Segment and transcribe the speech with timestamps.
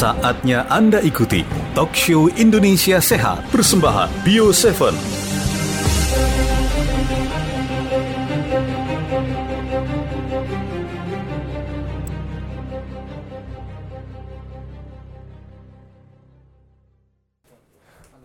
[0.00, 1.44] Saatnya Anda ikuti
[1.76, 4.96] Talk Show Indonesia Sehat Persembahan Bio 7.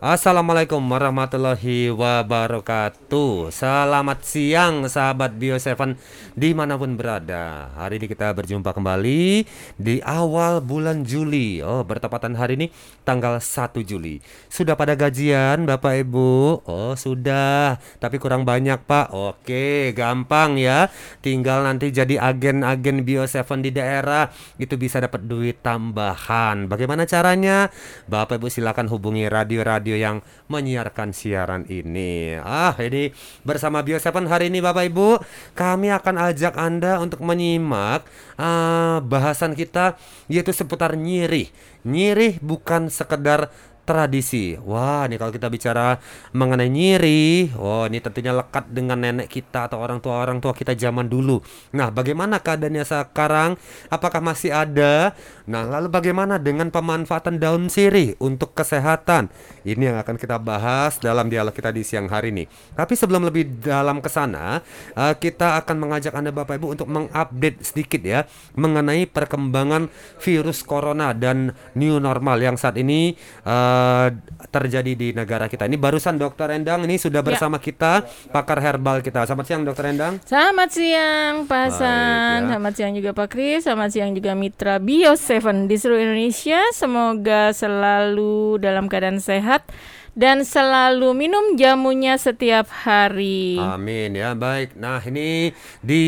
[0.06, 3.50] Assalamualaikum warahmatullahi wabarakatuh.
[3.50, 5.98] Selamat siang sahabat Bio7
[6.38, 7.74] di mana pun berada.
[7.74, 9.50] Hari ini kita berjumpa kembali
[9.82, 11.58] di awal bulan Juli.
[11.66, 12.68] Oh bertepatan hari ini
[13.02, 14.22] tanggal 1 Juli.
[14.46, 16.62] Sudah pada gajian Bapak Ibu?
[16.70, 17.82] Oh sudah.
[17.98, 19.10] Tapi kurang banyak Pak.
[19.10, 20.86] Oke gampang ya.
[21.26, 24.30] Tinggal nanti jadi agen-agen Bio7 di daerah.
[24.62, 26.70] Itu bisa dapat duit tambahan.
[26.70, 27.74] Bagaimana caranya?
[28.06, 32.38] Bapak Ibu silakan hubungi radio-radio yang menyiarkan siaran ini.
[32.38, 35.24] Ah, ini bersama Bio7 hari ini Bapak Ibu,
[35.58, 38.06] kami akan ajak Anda untuk menyimak
[38.38, 39.96] uh, bahasan kita
[40.28, 41.50] yaitu seputar nyirih.
[41.88, 43.50] Nyirih bukan sekedar
[43.86, 44.58] tradisi.
[44.66, 46.02] Wah, ini kalau kita bicara
[46.34, 50.74] mengenai nyiri, oh ini tentunya lekat dengan nenek kita atau orang tua orang tua kita
[50.74, 51.40] zaman dulu.
[51.78, 53.56] Nah, bagaimana keadaannya sekarang?
[53.94, 55.14] Apakah masih ada?
[55.46, 59.30] Nah, lalu bagaimana dengan pemanfaatan daun sirih untuk kesehatan?
[59.62, 62.50] Ini yang akan kita bahas dalam dialog kita di siang hari ini.
[62.74, 64.66] Tapi sebelum lebih dalam ke sana,
[64.98, 68.26] uh, kita akan mengajak Anda Bapak Ibu untuk mengupdate sedikit ya
[68.58, 69.90] mengenai perkembangan
[70.22, 73.14] virus corona dan new normal yang saat ini
[73.46, 74.10] uh,
[74.50, 75.70] terjadi di negara kita.
[75.70, 77.26] Ini barusan Dokter Endang ini sudah ya.
[77.26, 77.64] bersama ya.
[77.70, 77.92] kita
[78.34, 79.30] pakar herbal kita.
[79.30, 80.18] Selamat siang Dokter Endang.
[80.26, 82.38] Selamat siang Pak Hasan.
[82.42, 82.48] Ya.
[82.50, 83.62] Selamat siang juga Pak Kris.
[83.66, 86.64] Selamat siang juga Mitra Bio 7 di seluruh Indonesia.
[86.72, 89.68] Semoga selalu dalam keadaan sehat
[90.16, 93.60] dan selalu minum jamunya setiap hari.
[93.60, 94.80] Amin ya baik.
[94.80, 95.52] Nah ini
[95.84, 96.04] di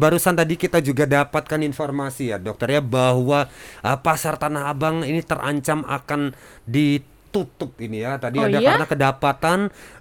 [0.00, 3.52] barusan tadi kita juga dapatkan informasi ya dokter ya bahwa
[3.84, 6.32] uh, pasar Tanah Abang ini terancam akan
[6.64, 8.16] ditutup ini ya.
[8.16, 8.80] Tadi oh, ada iya?
[8.80, 9.58] karena kedapatan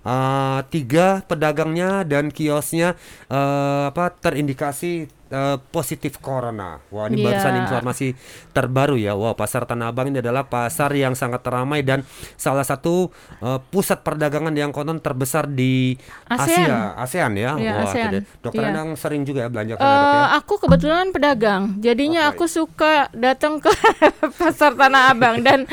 [0.07, 2.95] uh, tiga pedagangnya dan kiosnya
[3.27, 6.81] uh, apa terindikasi uh, positif corona.
[6.89, 7.25] Wah, ini yeah.
[7.31, 8.07] barusan informasi
[8.53, 9.13] terbaru ya.
[9.13, 13.09] Wah, pasar Tanah Abang ini adalah pasar yang sangat ramai dan salah satu
[13.41, 15.95] uh, pusat perdagangan yang konon terbesar di
[16.29, 16.67] ASEAN.
[16.67, 17.51] Asia, ASEAN ya.
[17.57, 18.11] Yeah, Wah, ASEAN.
[18.41, 18.69] dokter yeah.
[18.73, 20.41] Endang sering juga ya belanja uh, ya?
[20.41, 21.77] Aku kebetulan pedagang.
[21.81, 22.33] Jadinya okay.
[22.35, 23.71] aku suka datang ke
[24.41, 25.65] pasar Tanah Abang dan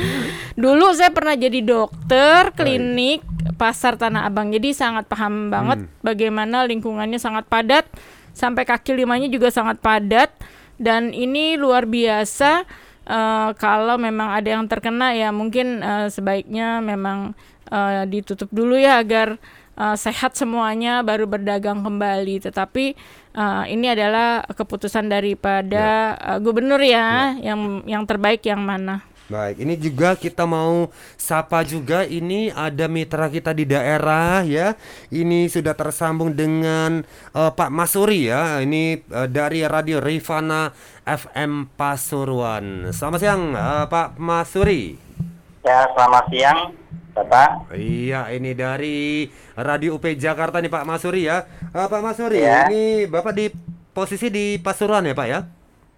[0.56, 3.24] dulu saya pernah jadi dokter klinik
[3.56, 4.52] pasar Tanah Abang.
[4.52, 6.04] Jadi sangat paham banget hmm.
[6.04, 7.88] bagaimana lingkungannya sangat padat
[8.36, 10.28] sampai kaki limanya juga sangat padat.
[10.76, 12.68] Dan ini luar biasa
[13.08, 17.32] uh, kalau memang ada yang terkena ya mungkin uh, sebaiknya memang
[17.72, 19.40] uh, ditutup dulu ya agar
[19.80, 22.44] uh, sehat semuanya baru berdagang kembali.
[22.44, 22.92] Tetapi
[23.40, 26.36] uh, ini adalah keputusan daripada ya.
[26.36, 27.56] uh, gubernur ya, ya.
[27.56, 30.86] yang yang terbaik yang mana Baik, ini juga kita mau
[31.18, 34.78] sapa juga ini ada mitra kita di daerah ya.
[35.10, 37.02] Ini sudah tersambung dengan
[37.34, 38.62] uh, Pak Masuri ya.
[38.62, 40.70] Ini uh, dari Radio Rifana
[41.02, 42.94] FM Pasuruan.
[42.94, 44.94] Selamat siang uh, Pak Masuri.
[45.66, 46.58] Ya, selamat siang
[47.10, 47.74] Bapak.
[47.74, 49.26] Iya, ini dari
[49.58, 51.50] Radio UP Jakarta nih Pak Masuri ya.
[51.74, 52.70] Uh, Pak Masuri, ya.
[52.70, 53.50] ini Bapak di
[53.90, 55.42] posisi di Pasuruan ya Pak ya?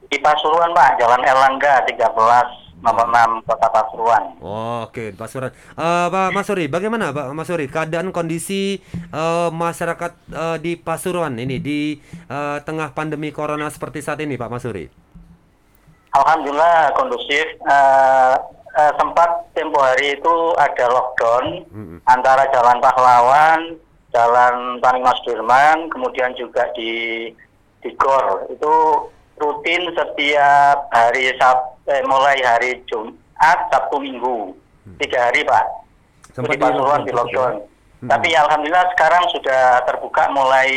[0.08, 4.22] Di Pasuruan Pak, Jalan Erlangga 13 nomor 6 Kota Pasuruan.
[4.38, 5.18] Oh, Oke, okay.
[5.18, 5.50] Pasuruan.
[5.74, 8.78] Uh, Pak Masuri, bagaimana Pak Masuri keadaan kondisi
[9.10, 11.98] uh, masyarakat uh, di Pasuruan ini di
[12.30, 14.86] uh, tengah pandemi corona seperti saat ini, Pak Masuri?
[16.14, 17.46] Alhamdulillah kondusif.
[17.66, 18.34] Uh,
[18.78, 21.98] uh, sempat tempo hari itu ada lockdown mm-hmm.
[22.06, 23.60] antara Jalan Pahlawan,
[24.14, 27.28] Jalan Paling Mas Dirman, kemudian juga di
[27.78, 28.74] di Gor itu
[29.38, 34.52] rutin setiap hari Sabtu eh, mulai hari Jumat, Sabtu, Minggu.
[34.84, 34.96] Hmm.
[35.00, 35.64] Tiga hari, Pak.
[36.36, 37.54] Sempat di Pasuruan di lockdown.
[37.98, 38.08] Hmm.
[38.12, 40.70] Tapi alhamdulillah sekarang sudah terbuka mulai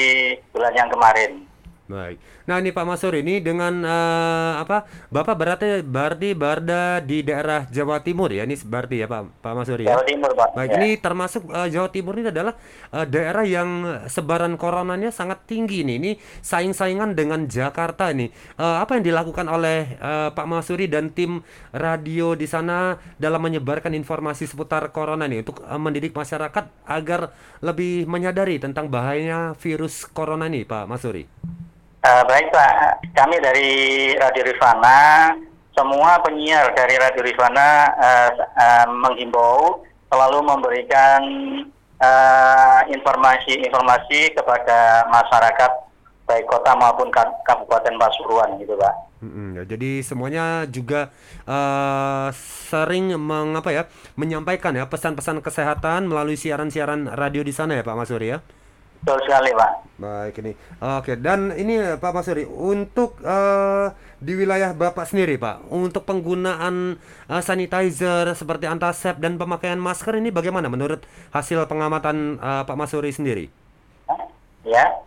[0.49, 1.45] bulan yang kemarin.
[1.85, 2.17] Baik.
[2.49, 8.01] Nah ini Pak Masur ini dengan uh, apa Bapak berarti berarti berada di daerah Jawa
[8.01, 9.93] Timur ya ini berarti ya Pak Pak Masur ya.
[9.93, 10.49] Jawa Timur Pak.
[10.57, 10.77] Baik ya.
[10.81, 12.53] ini termasuk uh, Jawa Timur ini adalah
[12.93, 13.69] uh, daerah yang
[14.09, 15.95] sebaran coronanya sangat tinggi nih.
[16.01, 16.11] Ini
[16.41, 18.31] saing-saingan dengan Jakarta ini.
[18.57, 21.45] Uh, apa yang dilakukan oleh uh, Pak Masuri dan tim
[21.75, 28.09] radio di sana dalam menyebarkan informasi seputar corona nih untuk uh, mendidik masyarakat agar lebih
[28.09, 31.25] menyadari tentang bahayanya virus corona ini Pak Masuri.
[32.01, 33.69] Uh, baik Pak, kami dari
[34.17, 35.29] Radio Rifana,
[35.77, 41.21] semua penyiar dari Radio Rifana uh, uh, menghimbau selalu memberikan
[42.89, 45.71] informasi-informasi uh, kepada masyarakat
[46.25, 47.13] baik kota maupun
[47.45, 48.95] kabupaten Pasuruan gitu Pak.
[49.21, 51.13] Mm-mm, ya, jadi semuanya juga
[51.45, 53.85] eh, sering mengapa ya
[54.17, 58.41] menyampaikan ya pesan-pesan kesehatan melalui siaran-siaran radio di sana ya Pak Masuri ya.
[59.01, 59.71] Betul sekali, Pak.
[59.97, 60.53] Baik ini.
[60.77, 63.89] Oke, dan ini Pak Masuri untuk eh,
[64.21, 70.29] di wilayah Bapak sendiri, Pak, untuk penggunaan eh, sanitizer seperti antasep dan pemakaian masker ini
[70.29, 71.01] bagaimana menurut
[71.33, 73.49] hasil pengamatan eh, Pak Masuri sendiri?
[74.61, 75.01] Ya.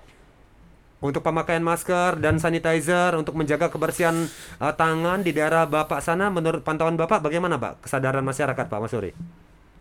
[0.99, 4.27] Untuk pemakaian masker dan sanitizer untuk menjaga kebersihan
[4.59, 7.87] eh, tangan di daerah Bapak sana menurut pantauan Bapak bagaimana, Pak?
[7.87, 9.15] Kesadaran masyarakat, Pak Masuri?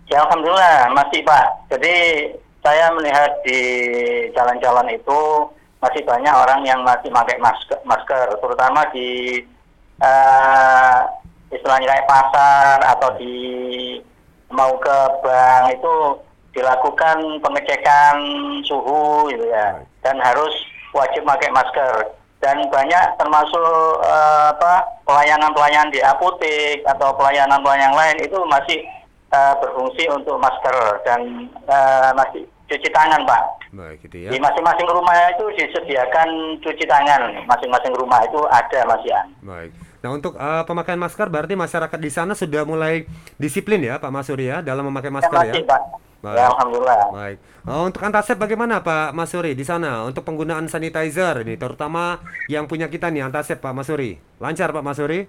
[0.05, 1.73] Ya alhamdulillah masih Pak.
[1.73, 1.95] Jadi
[2.63, 3.59] saya melihat di
[4.31, 5.21] jalan-jalan itu
[5.83, 9.43] masih banyak orang yang masih pakai masker, masker terutama di
[9.99, 10.99] eh,
[11.51, 13.35] istilahnya kayak pasar atau di
[14.47, 15.93] mau ke bank itu
[16.55, 18.15] dilakukan pengecekan
[18.63, 19.83] suhu gitu ya.
[19.99, 20.55] Dan harus
[20.95, 22.15] wajib pakai masker.
[22.39, 28.79] Dan banyak termasuk eh, apa pelayanan-pelayanan di apotek atau pelayanan-pelayanan lain itu masih
[29.35, 34.39] eh, berfungsi untuk masker dan eh, masih cuci tangan pak Baik, gitu di ya.
[34.39, 36.27] masing-masing rumah itu disediakan
[36.59, 39.71] cuci tangan masing-masing rumah itu ada mas ya Baik.
[39.99, 44.51] Nah, untuk eh, pemakaian masker berarti masyarakat di sana sudah mulai disiplin ya, Pak Masuri
[44.51, 45.43] ya, dalam memakai Ya, masker ya.
[45.47, 45.81] masih pak
[46.19, 46.35] Baik.
[46.35, 47.37] ya alhamdulillah Baik.
[47.63, 52.87] Oh, untuk antasep bagaimana Pak Masuri di sana untuk penggunaan sanitizer ini terutama yang punya
[52.87, 54.19] kita nih antasep Pak Masuri.
[54.37, 55.23] Lancar Pak Masuri?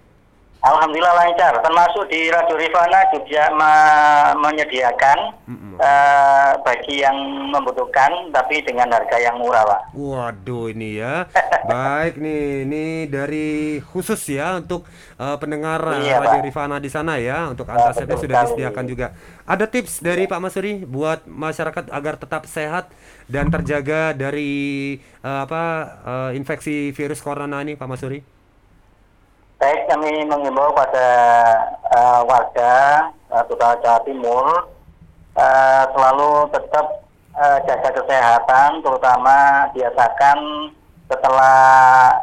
[0.65, 5.19] Alhamdulillah lancar, termasuk di Radio Rifana juga me- menyediakan
[5.77, 7.13] eh, bagi yang
[7.53, 9.81] membutuhkan, tapi dengan harga yang murah, Pak.
[9.93, 11.29] Waduh ini ya.
[11.69, 13.49] Baik nih, ini dari
[13.85, 14.89] khusus ya untuk
[15.21, 16.47] eh, pendengar eh, Iya, Radio Pak.
[16.49, 19.07] Rifana di sana ya untuk Ya, antasepnya sudah disediakan juga.
[19.45, 22.89] Ada tips dari Pak Masuri buat masyarakat agar tetap sehat
[23.29, 25.63] dan terjaga dari eh, apa
[26.09, 28.33] eh, infeksi virus corona ini Pak Masuri?
[29.55, 31.09] Baik, kami mengimbau pada
[31.89, 33.09] eh, warga
[33.49, 34.47] terutama Jawa Timur
[35.35, 36.87] eh, selalu tetap
[37.39, 40.39] eh, jaga kesehatan, terutama biasakan
[41.09, 41.59] setelah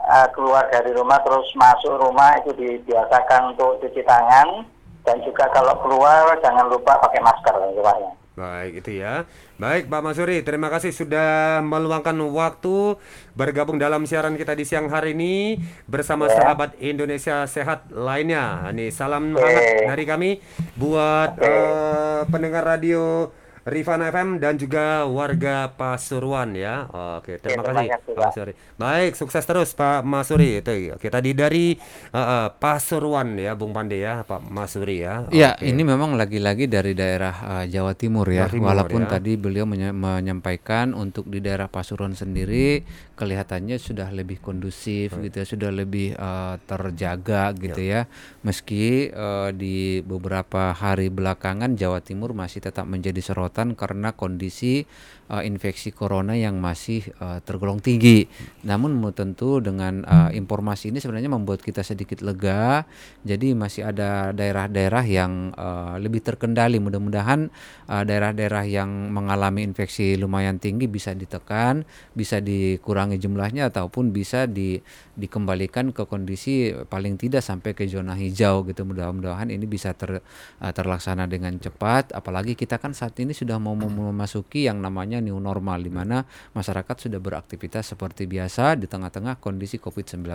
[0.05, 4.67] eh, keluar dari rumah terus masuk rumah itu dibiasakan untuk cuci tangan
[5.01, 8.11] dan juga kalau keluar jangan lupa pakai masker, gitu, Pak, ya.
[8.31, 9.13] Baik, itu ya.
[9.61, 12.97] Baik, Pak Masuri, terima kasih sudah meluangkan waktu
[13.37, 16.33] bergabung dalam siaran kita di siang hari ini bersama Ya.
[16.33, 18.73] sahabat Indonesia Sehat lainnya.
[18.73, 20.29] Ini salam hangat dari kami
[20.73, 23.29] buat eh, pendengar radio
[23.61, 26.89] Rifan FM dan juga warga Pasuruan ya.
[27.21, 28.25] Oke, terima terima kasih kasih, Pak.
[28.33, 28.53] Masuri.
[28.73, 30.65] Baik, sukses terus Pak Masuri.
[30.65, 31.77] Itu kita di dari
[32.09, 35.29] eh, eh, Pasuruan ya, Bung Pande ya, Pak Masuri ya.
[35.29, 35.69] Ya, Oke.
[35.69, 38.49] ini memang lagi-lagi dari daerah uh, Jawa Timur ya.
[38.49, 39.09] Jawa Timur, Walaupun ya.
[39.13, 42.81] tadi beliau menye- menyampaikan untuk di daerah Pasuruan sendiri
[43.13, 48.09] kelihatannya sudah lebih kondusif gitu ya, sudah lebih uh, terjaga gitu ya.
[48.41, 54.87] Meski uh, di beberapa hari belakangan Jawa Timur masih tetap menjadi sorotan karena kondisi
[55.31, 58.27] uh, infeksi corona yang masih uh, tergolong tinggi.
[58.67, 62.83] Namun tentu dengan uh, informasi ini sebenarnya membuat kita sedikit lega.
[63.23, 66.83] Jadi masih ada daerah-daerah yang uh, lebih terkendali.
[66.83, 67.47] Mudah-mudahan
[67.87, 74.83] uh, daerah-daerah yang mengalami infeksi lumayan tinggi bisa ditekan, bisa dikurangi jumlahnya ataupun bisa di
[75.15, 78.83] dikembalikan ke kondisi paling tidak sampai ke zona hijau gitu.
[78.83, 82.11] Mudah-mudahan ini bisa ter, uh, terlaksana dengan cepat.
[82.11, 86.25] Apalagi kita kan saat ini sudah mau mem- memasuki yang namanya new normal di mana
[86.51, 90.25] masyarakat sudah beraktivitas seperti biasa di tengah-tengah kondisi COVID-19.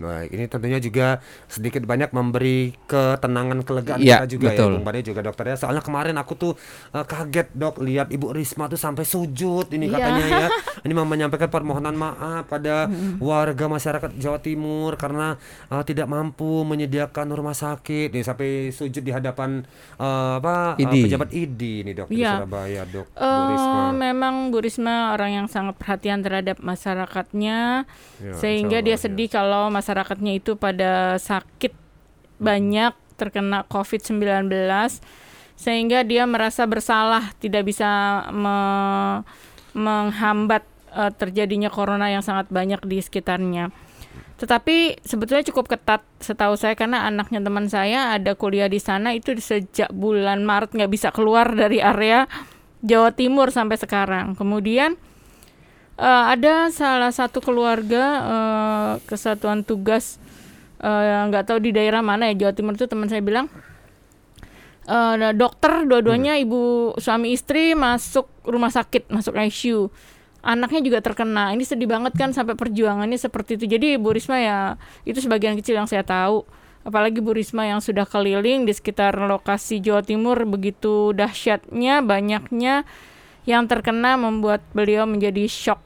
[0.00, 4.64] Baik, ini tentunya juga sedikit banyak memberi ketenangan kelegaan Iya, kita juga betul.
[4.66, 5.56] ya, Bung Bade juga dokter ya.
[5.56, 6.52] Soalnya kemarin aku tuh
[6.90, 9.94] eh, kaget dok lihat Ibu Risma tuh sampai sujud ini Iya.
[9.94, 10.48] katanya ya.
[10.80, 15.36] Ini mau menyampaikan permohonan maaf pada warga masyarakat Jawa Timur karena
[15.68, 18.08] eh, tidak mampu menyediakan rumah sakit.
[18.10, 19.60] Nih sampai sujud di hadapan
[19.94, 20.94] eh, apa ID.
[21.04, 22.38] pejabat ID nih dok di Iya.
[22.38, 23.06] Surabaya dok.
[23.10, 23.84] Bu Eh, Risma.
[23.92, 27.84] memang Bu Risma orang yang sangat perhatian terhadap masyarakatnya,
[28.20, 31.72] Ya, sehingga dia Allah, sedih kalau masyarakatnya itu pada sakit
[32.40, 34.48] banyak terkena COVID-19,
[35.60, 39.22] sehingga dia merasa bersalah tidak bisa me-
[39.76, 40.64] menghambat
[40.96, 43.70] eh, terjadinya corona yang sangat banyak di sekitarnya.
[44.40, 49.36] Tetapi sebetulnya cukup ketat setahu saya karena anaknya teman saya ada kuliah di sana itu
[49.36, 52.24] sejak bulan Maret nggak bisa keluar dari area
[52.80, 54.36] Jawa Timur sampai sekarang.
[54.36, 54.96] Kemudian
[56.00, 60.20] eh, ada salah satu keluarga eh, kesatuan tugas
[60.80, 63.48] eh, nggak tahu di daerah mana ya Jawa Timur itu teman saya bilang
[64.90, 69.86] ada dokter dua-duanya ibu suami istri masuk rumah sakit masuk ICU
[70.40, 71.52] anaknya juga terkena.
[71.52, 73.64] Ini sedih banget kan sampai perjuangannya seperti itu.
[73.68, 74.58] Jadi Bu Risma ya
[75.04, 76.44] itu sebagian kecil yang saya tahu.
[76.80, 82.88] Apalagi Bu Risma yang sudah keliling di sekitar lokasi Jawa Timur begitu dahsyatnya, banyaknya
[83.44, 85.80] yang terkena membuat beliau menjadi shock.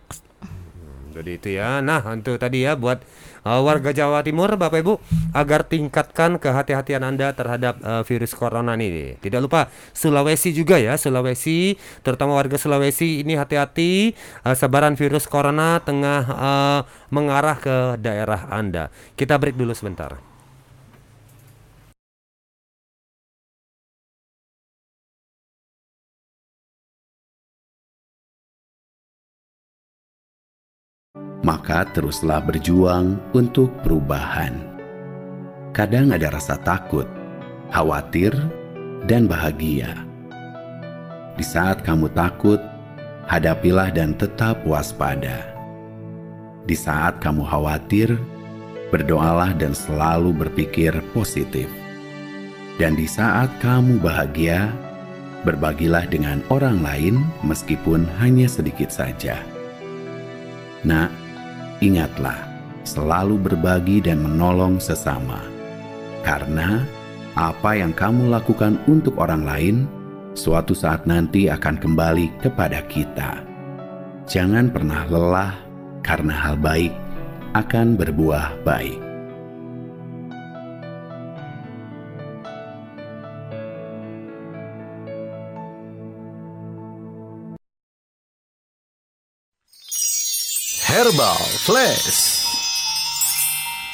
[1.15, 1.79] Jadi itu ya.
[1.79, 2.99] Nah, untuk tadi ya buat
[3.47, 4.99] uh, warga Jawa Timur Bapak Ibu
[5.31, 9.15] agar tingkatkan kehati-hatian Anda terhadap uh, virus corona ini.
[9.23, 15.79] Tidak lupa Sulawesi juga ya, Sulawesi terutama warga Sulawesi ini hati-hati uh, sebaran virus corona
[15.79, 16.81] tengah uh,
[17.15, 18.91] mengarah ke daerah Anda.
[19.15, 20.34] Kita break dulu sebentar.
[31.45, 34.57] Maka teruslah berjuang untuk perubahan.
[35.77, 37.05] Kadang ada rasa takut,
[37.69, 38.33] khawatir,
[39.05, 39.93] dan bahagia.
[41.37, 42.59] Di saat kamu takut,
[43.29, 45.45] hadapilah dan tetap waspada.
[46.65, 48.17] Di saat kamu khawatir,
[48.89, 51.69] berdoalah dan selalu berpikir positif.
[52.81, 54.73] Dan di saat kamu bahagia,
[55.45, 59.37] berbagilah dengan orang lain meskipun hanya sedikit saja.
[60.87, 61.24] Nak,
[61.85, 62.49] Ingatlah,
[62.89, 65.45] selalu berbagi dan menolong sesama.
[66.25, 66.81] Karena
[67.37, 69.77] apa yang kamu lakukan untuk orang lain,
[70.33, 73.45] suatu saat nanti akan kembali kepada kita.
[74.25, 75.53] Jangan pernah lelah,
[76.01, 76.97] karena hal baik
[77.53, 79.04] akan berbuah baik.
[91.15, 92.43] Herbal Flash.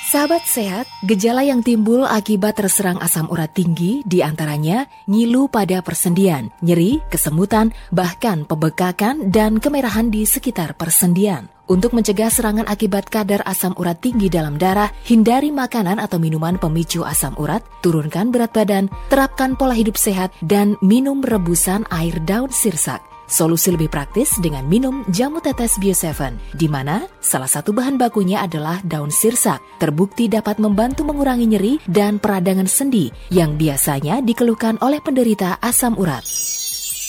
[0.09, 6.49] Sahabat sehat, gejala yang timbul akibat terserang asam urat tinggi di antaranya ngilu pada persendian,
[6.65, 11.45] nyeri, kesemutan, bahkan pembekakan dan kemerahan di sekitar persendian.
[11.69, 17.05] Untuk mencegah serangan akibat kadar asam urat tinggi dalam darah, hindari makanan atau minuman pemicu
[17.05, 23.10] asam urat, turunkan berat badan, terapkan pola hidup sehat, dan minum rebusan air daun sirsak.
[23.31, 28.83] Solusi lebih praktis dengan minum jamu tetes Bio7, di mana salah satu bahan bakunya adalah
[28.83, 29.63] daun sirsak.
[29.79, 36.27] Terbukti dapat membantu mengurangi nyeri dan peradangan sendi yang biasanya dikeluhkan oleh penderita asam urat.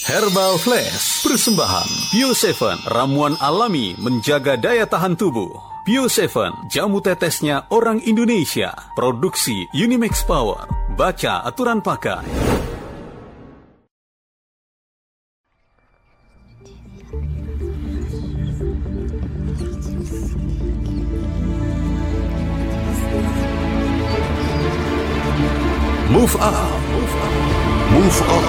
[0.06, 5.50] Herbal Flash, persembahan Bio7, ramuan alami menjaga daya tahan tubuh.
[5.90, 8.78] Bio7, jamu tetesnya orang Indonesia.
[8.94, 10.70] Produksi Unimax Power.
[10.94, 12.26] Baca aturan pakai.
[26.12, 26.76] Move up,
[27.88, 28.44] move on.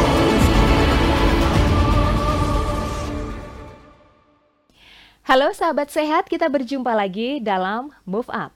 [5.23, 8.51] Halo sahabat sehat, kita berjumpa lagi dalam Move Up.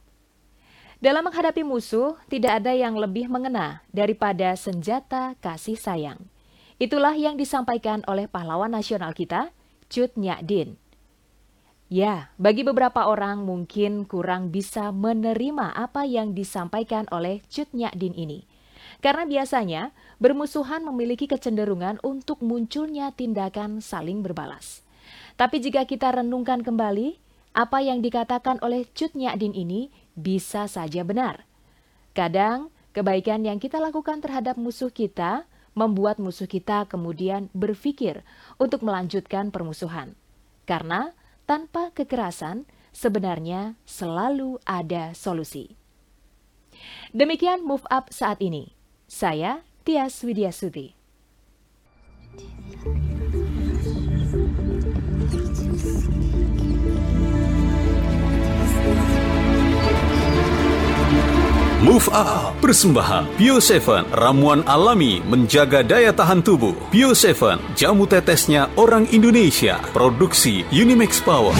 [0.99, 6.27] Dalam menghadapi musuh, tidak ada yang lebih mengena daripada senjata kasih sayang.
[6.83, 9.55] Itulah yang disampaikan oleh pahlawan nasional kita,
[9.87, 10.83] Cut Nyadin.
[11.87, 18.43] Ya, bagi beberapa orang mungkin kurang bisa menerima apa yang disampaikan oleh Cut Nyadin ini–
[19.01, 19.83] karena biasanya
[20.19, 24.87] bermusuhan memiliki kecenderungan untuk munculnya tindakan saling berbalas.
[25.37, 27.21] Tapi jika kita renungkan kembali,
[27.57, 31.49] apa yang dikatakan oleh Cut Nyadin ini bisa saja benar.
[32.13, 38.25] Kadang, kebaikan yang kita lakukan terhadap musuh kita membuat musuh kita kemudian berpikir
[38.57, 40.17] untuk melanjutkan permusuhan.
[40.65, 41.13] Karena
[41.45, 42.65] tanpa kekerasan,
[42.97, 45.77] sebenarnya selalu ada solusi.
[47.13, 48.76] Demikian move up saat ini.
[49.07, 50.91] Saya Tias Widiasuti.
[61.87, 66.75] Move Up, persembahan Bio7, ramuan alami menjaga daya tahan tubuh.
[66.91, 69.79] Bio7, jamu tetesnya orang Indonesia.
[69.95, 71.55] Produksi Unimax Power.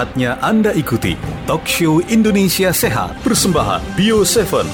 [0.00, 1.12] Saatnya Anda ikuti
[1.44, 4.64] Talk Show Indonesia Sehat Persembahan Bio7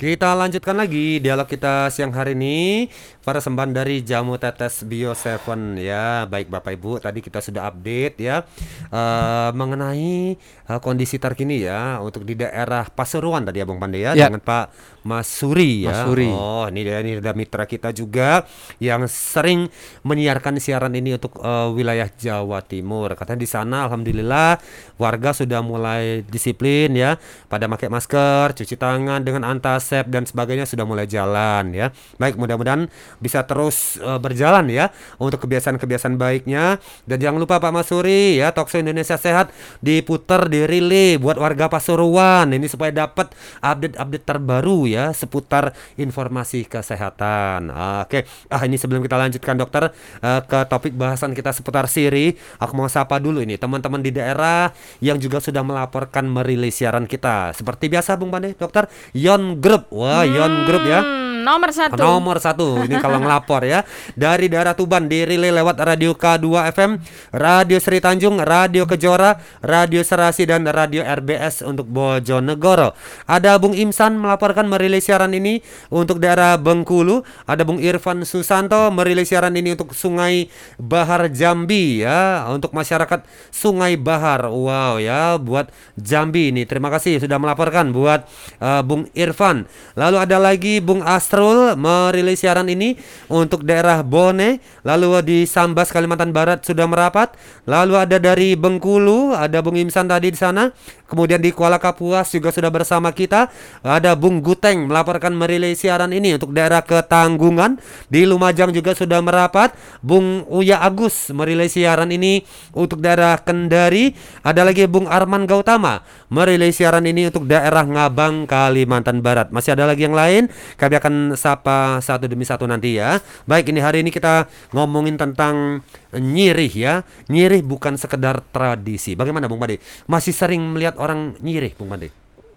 [0.00, 2.88] Kita lanjutkan lagi dialog kita siang hari ini
[3.20, 6.24] persembahan dari jamu tetes Bio Seven ya.
[6.24, 8.40] Baik Bapak Ibu, tadi kita sudah update ya
[8.88, 10.40] uh, mengenai
[10.72, 14.32] uh, kondisi terkini ya untuk di daerah Pasuruan tadi ya Bang Pandey ya, Ya.
[14.32, 14.72] dengan Pak
[15.04, 15.92] Mas Suri ya.
[15.92, 16.32] Mas Suri.
[16.32, 18.48] Oh, ini dia ini ada mitra kita juga
[18.80, 19.68] yang sering
[20.00, 23.12] menyiarkan siaran ini untuk uh, wilayah Jawa Timur.
[23.20, 24.64] Katanya di sana alhamdulillah
[24.96, 27.20] warga sudah mulai disiplin ya
[27.52, 29.44] pada pakai masker, cuci tangan dengan
[29.90, 31.90] antasep dan sebagainya sudah mulai jalan ya.
[32.22, 32.86] Baik, mudah-mudahan
[33.18, 36.78] bisa terus uh, berjalan ya untuk kebiasaan-kebiasaan baiknya
[37.10, 39.50] dan jangan lupa Pak Masuri ya Talkshow Indonesia Sehat
[39.82, 47.74] diputar dirilai buat warga Pasuruan ini supaya dapat update-update terbaru ya seputar informasi kesehatan.
[48.06, 49.90] Oke, ah ini sebelum kita lanjutkan dokter
[50.22, 54.70] eh, ke topik bahasan kita seputar Siri, aku mau sapa dulu ini teman-teman di daerah
[55.02, 57.50] yang juga sudah melaporkan merilis siaran kita.
[57.56, 59.79] Seperti biasa Bung Pandey, dokter Yon Group.
[59.88, 61.29] Wah, Yon Group ya.
[61.40, 61.96] Nomor satu.
[61.96, 63.80] Nomor satu ini kalau ngelapor ya
[64.12, 66.90] dari daerah Tuban dirilai lewat radio K2 FM,
[67.32, 72.92] Radio Sri Tanjung, Radio Kejora, Radio Serasi dan Radio RBS untuk Bojonegoro.
[73.24, 77.24] Ada Bung Imsan melaporkan merilis siaran ini untuk daerah Bengkulu.
[77.48, 83.96] Ada Bung Irfan Susanto merilis siaran ini untuk Sungai Bahar Jambi ya untuk masyarakat Sungai
[83.96, 84.52] Bahar.
[84.52, 86.68] Wow ya buat Jambi ini.
[86.68, 88.28] Terima kasih sudah melaporkan buat
[88.60, 89.64] uh, Bung Irfan.
[89.96, 92.98] Lalu ada lagi Bung Astrul merilis siaran ini
[93.30, 97.38] untuk daerah Bone, lalu di Sambas Kalimantan Barat sudah merapat,
[97.70, 100.74] lalu ada dari Bengkulu, ada Bung Imsan tadi di sana,
[101.06, 103.46] kemudian di Kuala Kapuas juga sudah bersama kita,
[103.86, 107.78] ada Bung Guteng melaporkan merilis siaran ini untuk daerah Ketanggungan,
[108.10, 109.70] di Lumajang juga sudah merapat,
[110.02, 112.42] Bung Uya Agus merilis siaran ini
[112.74, 119.22] untuk daerah Kendari, ada lagi Bung Arman Gautama merilis siaran ini untuk daerah Ngabang Kalimantan
[119.22, 119.54] Barat.
[119.54, 123.20] Masih ada lagi yang lain, kami akan sapa satu demi satu nanti ya.
[123.44, 125.84] Baik, ini hari ini kita ngomongin tentang
[126.14, 126.94] nyirih ya.
[127.28, 129.12] Nyirih bukan sekedar tradisi.
[129.12, 129.82] Bagaimana Bung Pade?
[130.08, 132.10] Masih sering melihat orang nyirih, Bung Pade?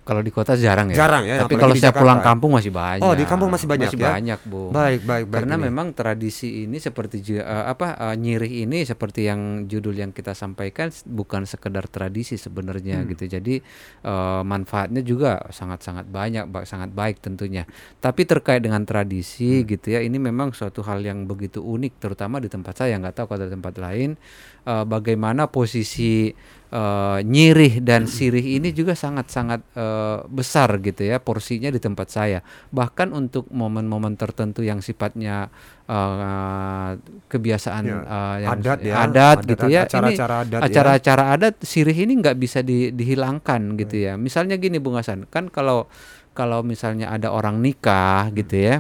[0.04, 0.96] Kalau di kota jarang ya.
[1.00, 2.02] Jarang ya, Tapi kalau saya Jakarta.
[2.04, 3.00] pulang kampung masih banyak.
[3.02, 4.12] Oh, di kampung masih banyak Masih ya?
[4.12, 4.68] banyak, Bu.
[4.70, 5.34] Baik, baik, baik.
[5.34, 5.64] Karena ini.
[5.66, 10.88] memang tradisi ini seperti eh, apa eh, nyirih ini seperti yang judul yang kita sampaikan
[11.06, 13.10] bukan sekedar tradisi sebenarnya Hmm.
[13.10, 13.32] gitu.
[13.32, 13.64] Jadi
[14.04, 17.64] eh, manfaatnya juga sangat-sangat banyak, ba- sangat baik tentunya.
[17.98, 19.68] Tapi terkait dengan tradisi Hmm.
[19.70, 23.28] gitu ya, ini memang suatu hal yang begitu unik terutama di tempat saya nggak tahu
[23.30, 24.20] kalau di tempat lain
[24.64, 26.32] eh, bagaimana posisi
[26.74, 32.40] eh, nyirih dan sirih ini juga sangat-sangat eh, besar gitu ya porsinya di tempat saya.
[32.72, 35.54] Bahkan untuk momen-momen tertentu yang sifatnya
[35.86, 36.92] eh,
[37.30, 39.82] kebiasaan Ya, eh, yang adat ya, adat adat- gitu ya.
[39.86, 40.66] acara-acara ini adat ya.
[40.68, 44.14] acara-acara adat sirih ini nggak bisa di- dihilangkan gitu ya.
[44.18, 45.86] Misalnya gini Bung Hasan, kan kalau
[46.34, 48.76] kalau misalnya ada orang nikah gitu ya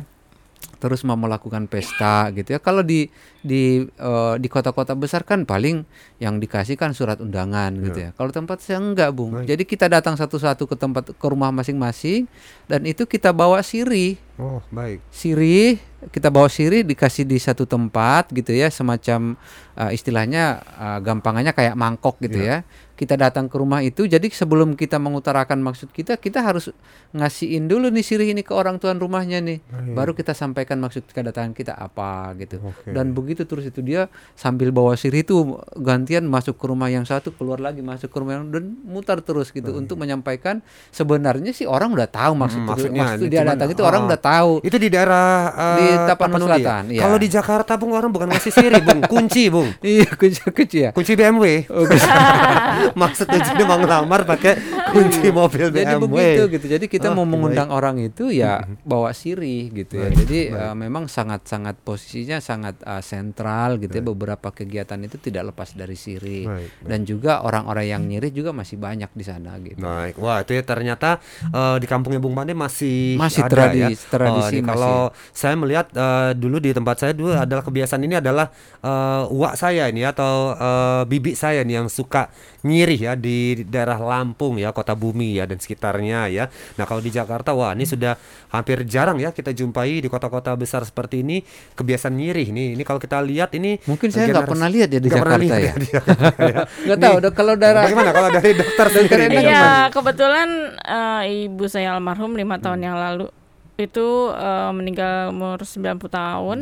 [0.83, 2.59] terus mau melakukan pesta gitu ya.
[2.59, 3.07] Kalau di
[3.39, 5.87] di eh, di kota-kota besar kan paling
[6.19, 8.09] yang dikasih kan surat undangan gitu ya.
[8.19, 9.39] Kalau tempat saya enggak, Bung.
[9.39, 9.55] Baik.
[9.55, 12.27] Jadi kita datang satu-satu ke tempat ke rumah masing-masing
[12.67, 14.19] dan itu kita bawa sirih.
[14.35, 14.99] Oh, baik.
[15.13, 15.79] Sirih,
[16.11, 19.39] kita bawa sirih dikasih di satu tempat gitu ya, semacam
[19.79, 22.67] eh, istilahnya eh, gampangannya kayak mangkok gitu ya.
[22.97, 26.73] Kita datang ke rumah itu, jadi sebelum kita mengutarakan maksud kita, kita harus
[27.13, 29.61] ngasihin dulu nih sirih ini ke orang tuan rumahnya nih.
[29.93, 32.57] Baru kita sampaikan maksud kedatangan kita apa gitu.
[32.65, 32.89] Oke.
[32.89, 37.29] Dan begitu terus itu dia sambil bawa sirih itu gantian masuk ke rumah yang satu,
[37.37, 41.93] keluar lagi masuk ke rumah yang dan mutar terus gitu untuk menyampaikan sebenarnya sih orang
[41.93, 44.51] udah tahu maksud Hmm, maksudnya maksud dia cuman, datang itu orang ah, udah tahu.
[44.63, 46.47] Itu di daerah eh, Di Tapanuli ya?
[46.47, 47.01] Selatan, iya.
[47.03, 49.69] Kalau di Jakarta Bung orang bukan ngasih siri, Bung, kunci, Bung.
[49.83, 50.89] Iya, kunci-kunci ya.
[50.95, 51.67] Kunci BMW.
[51.67, 51.83] Oh,
[53.01, 54.53] Maksudnya jadi mau ngelamar pakai
[54.87, 55.79] kunci mobil BMW.
[55.79, 56.65] Jadi begitu gitu.
[56.69, 57.31] Jadi kita Oh, mau baik.
[57.31, 60.07] mengundang orang itu ya bawa siri gitu ya.
[60.07, 64.03] Baik, Jadi eh, memang sangat-sangat posisinya sangat eh, sentral gitu ya.
[64.03, 66.43] Beberapa kegiatan itu tidak lepas dari siri.
[66.43, 69.77] Baik, Dan juga orang-orang yang nyiri juga masih banyak di sana gitu.
[69.77, 74.09] Baik, wah itu ya ternyata eh, di kampungnya Bung Pande masih Masih ada tradisi- ya.
[74.09, 74.97] tradisi ini kalau
[75.31, 78.47] saya melihat eh, dulu di tempat saya dulu adalah kebiasaan ini adalah
[78.79, 82.29] eh, uak saya ini atau eh, bibi saya nih yang suka
[82.63, 86.47] nyirih ya di daerah Lampung ya, Kota Bumi ya dan sekitarnya ya.
[86.79, 88.15] Nah kalau di Jakarta wah ini sudah
[88.49, 91.43] hampir jarang ya kita jumpai di kota-kota besar seperti ini
[91.75, 92.67] kebiasaan nyirih nih.
[92.79, 95.59] Ini kalau kita lihat ini Mungkin saya nggak pernah lihat ya di pernah Jakarta lihat
[95.59, 95.73] ya.
[95.75, 96.57] Jakarta ya.
[96.87, 97.13] Nggak tahu.
[97.13, 99.23] Nih, udah kalau daerah Bagaimana kalau dari dokter sendiri?
[99.43, 100.49] Iya, kebetulan
[100.81, 101.21] eh,
[101.51, 102.87] ibu saya almarhum lima tahun Hmm.
[102.87, 103.27] yang lalu
[103.75, 106.57] itu eh, meninggal umur 90 tahun.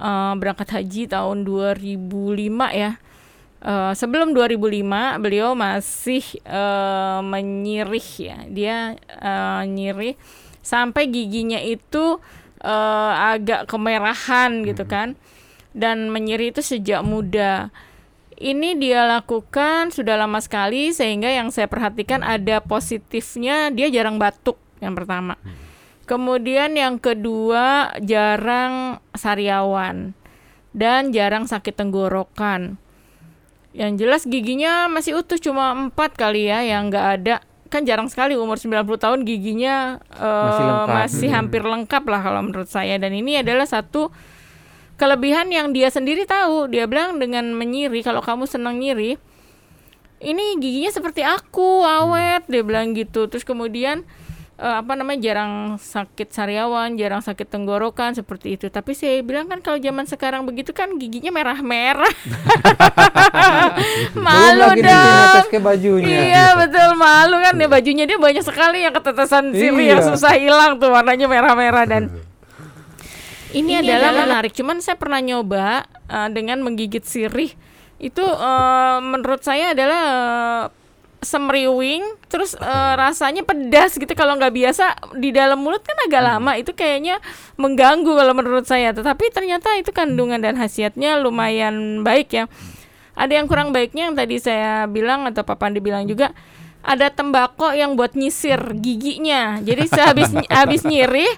[0.00, 2.96] Eh, berangkat haji tahun 2005 ya.
[3.60, 8.38] Eh, sebelum 2005 beliau masih eh, menyirih ya.
[8.48, 10.16] Dia eh, nyirih
[10.60, 12.20] sampai giginya itu
[12.64, 15.16] uh, agak kemerahan gitu kan
[15.72, 17.72] dan menyeri itu sejak muda.
[18.40, 24.56] Ini dia lakukan sudah lama sekali sehingga yang saya perhatikan ada positifnya dia jarang batuk
[24.80, 25.36] yang pertama.
[26.08, 30.16] Kemudian yang kedua jarang sariawan
[30.72, 32.80] dan jarang sakit tenggorokan.
[33.70, 37.36] Yang jelas giginya masih utuh cuma empat kali ya yang nggak ada.
[37.70, 40.88] Kan jarang sekali umur 90 tahun giginya uh, Masih lengkap.
[40.90, 41.36] masih Hmm.
[41.38, 42.98] hampir lengkap lah kalau menurut saya.
[42.98, 44.10] Dan ini adalah satu
[44.98, 46.66] kelebihan yang dia sendiri tahu.
[46.66, 49.16] Dia bilang dengan menyiri kalau kamu senang nyiri
[50.20, 53.30] ini giginya seperti aku awet dia bilang gitu.
[53.30, 54.02] Terus kemudian
[54.60, 59.64] eh, apa namanya jarang sakit sariawan jarang sakit tenggorokan seperti itu tapi saya bilang kan
[59.64, 62.12] kalau zaman sekarang begitu kan giginya merah-merah
[64.26, 66.16] malu lagi dong ke bajunya.
[66.28, 70.08] iya betul malu kan ya bajunya dia banyak sekali yang ketetesan sirih yang Iya.
[70.12, 72.02] susah hilang tuh warnanya merah-merah dan
[73.58, 74.54] ini, adalah menarik.
[74.54, 77.50] Cuman saya pernah nyoba uh, dengan menggigit sirih.
[77.98, 80.62] Itu uh, menurut saya adalah uh,
[81.20, 82.02] semriwing,
[82.32, 84.10] terus uh, rasanya pedas gitu.
[84.16, 84.84] Kalau nggak biasa
[85.16, 86.56] di dalam mulut kan agak lama.
[86.56, 87.20] Itu kayaknya
[87.60, 88.90] mengganggu kalau menurut saya.
[88.96, 92.44] Tetapi ternyata itu kandungan dan khasiatnya lumayan baik ya.
[93.14, 96.32] Ada yang kurang baiknya yang tadi saya bilang atau Pak Pandi bilang juga
[96.80, 99.60] ada tembakau yang buat nyisir giginya.
[99.60, 101.28] Jadi sehabis habis nyirih,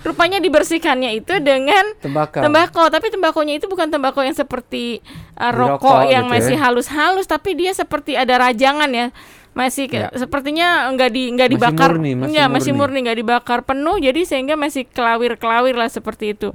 [0.00, 2.44] rupanya dibersihkannya itu dengan Tembakau.
[2.44, 2.86] tembakau.
[2.86, 5.00] Tapi tembakonya itu bukan tembakau yang seperti
[5.34, 6.36] uh, rokok rokok yang gitu ya.
[6.36, 9.08] masih halus-halus, tapi dia seperti ada rajangan ya.
[9.50, 11.90] Masih ke- sepertinya enggak di enggak Masih dibakar.
[11.90, 12.78] murni, masih masih murni.
[12.78, 16.52] murni enggak dibakar penuh, jadi sehingga masih kelawir-kelawir lah seperti itu.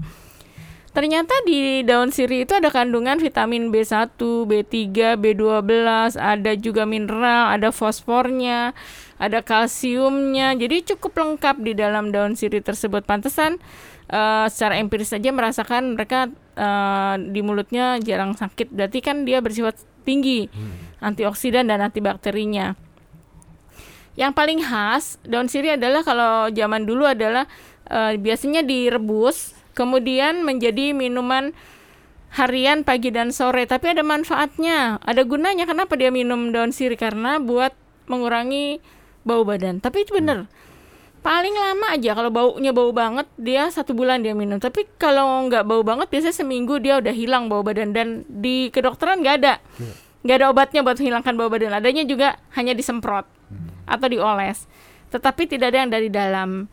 [0.96, 7.76] Ternyata di daun sirih itu ada kandungan vitamin B1, B3, B12, ada juga mineral, ada
[7.76, 8.72] fosfornya,
[9.20, 10.56] ada kalsiumnya.
[10.56, 13.04] Jadi cukup lengkap di dalam daun sirih tersebut.
[13.04, 13.60] Pantesan
[14.08, 18.72] eh, secara empiris saja merasakan mereka eh, di mulutnya jarang sakit.
[18.72, 19.76] Berarti kan dia bersifat
[20.08, 20.48] tinggi
[21.04, 22.72] antioksidan dan antibakterinya.
[24.16, 27.52] Yang paling khas daun sirih adalah kalau zaman dulu adalah
[27.92, 31.52] eh, biasanya direbus, kemudian menjadi minuman
[32.34, 33.68] harian pagi dan sore.
[33.68, 35.68] Tapi ada manfaatnya, ada gunanya.
[35.68, 36.98] Kenapa dia minum daun sirih?
[36.98, 37.76] Karena buat
[38.08, 38.80] mengurangi
[39.28, 39.84] bau badan.
[39.84, 40.48] Tapi itu bener.
[41.26, 44.62] Paling lama aja kalau baunya bau banget dia satu bulan dia minum.
[44.62, 49.26] Tapi kalau nggak bau banget biasanya seminggu dia udah hilang bau badan dan di kedokteran
[49.26, 49.58] nggak ada
[50.22, 51.74] nggak ada obatnya buat menghilangkan bau badan.
[51.74, 53.26] Adanya juga hanya disemprot
[53.90, 54.70] atau dioles.
[55.10, 56.70] Tetapi tidak ada yang dari dalam.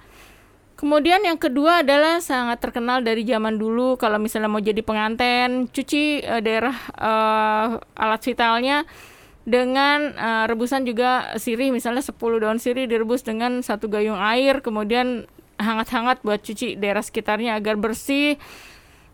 [0.83, 3.95] Kemudian yang kedua adalah sangat terkenal dari zaman dulu.
[3.95, 8.83] Kalau misalnya mau jadi pengantin, cuci eh, daerah eh, alat vitalnya
[9.47, 11.71] dengan eh, rebusan juga sirih.
[11.71, 14.59] Misalnya 10 daun sirih direbus dengan satu gayung air.
[14.59, 18.35] Kemudian hangat-hangat buat cuci daerah sekitarnya agar bersih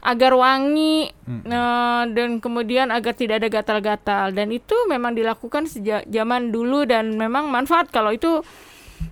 [0.00, 4.32] agar wangi eh, dan kemudian agar tidak ada gatal-gatal.
[4.32, 7.92] Dan itu memang dilakukan sejak zaman dulu dan memang manfaat.
[7.92, 8.40] Kalau itu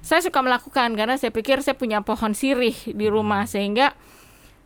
[0.04, 3.96] saya suka melakukan karena saya pikir saya punya pohon sirih di rumah sehingga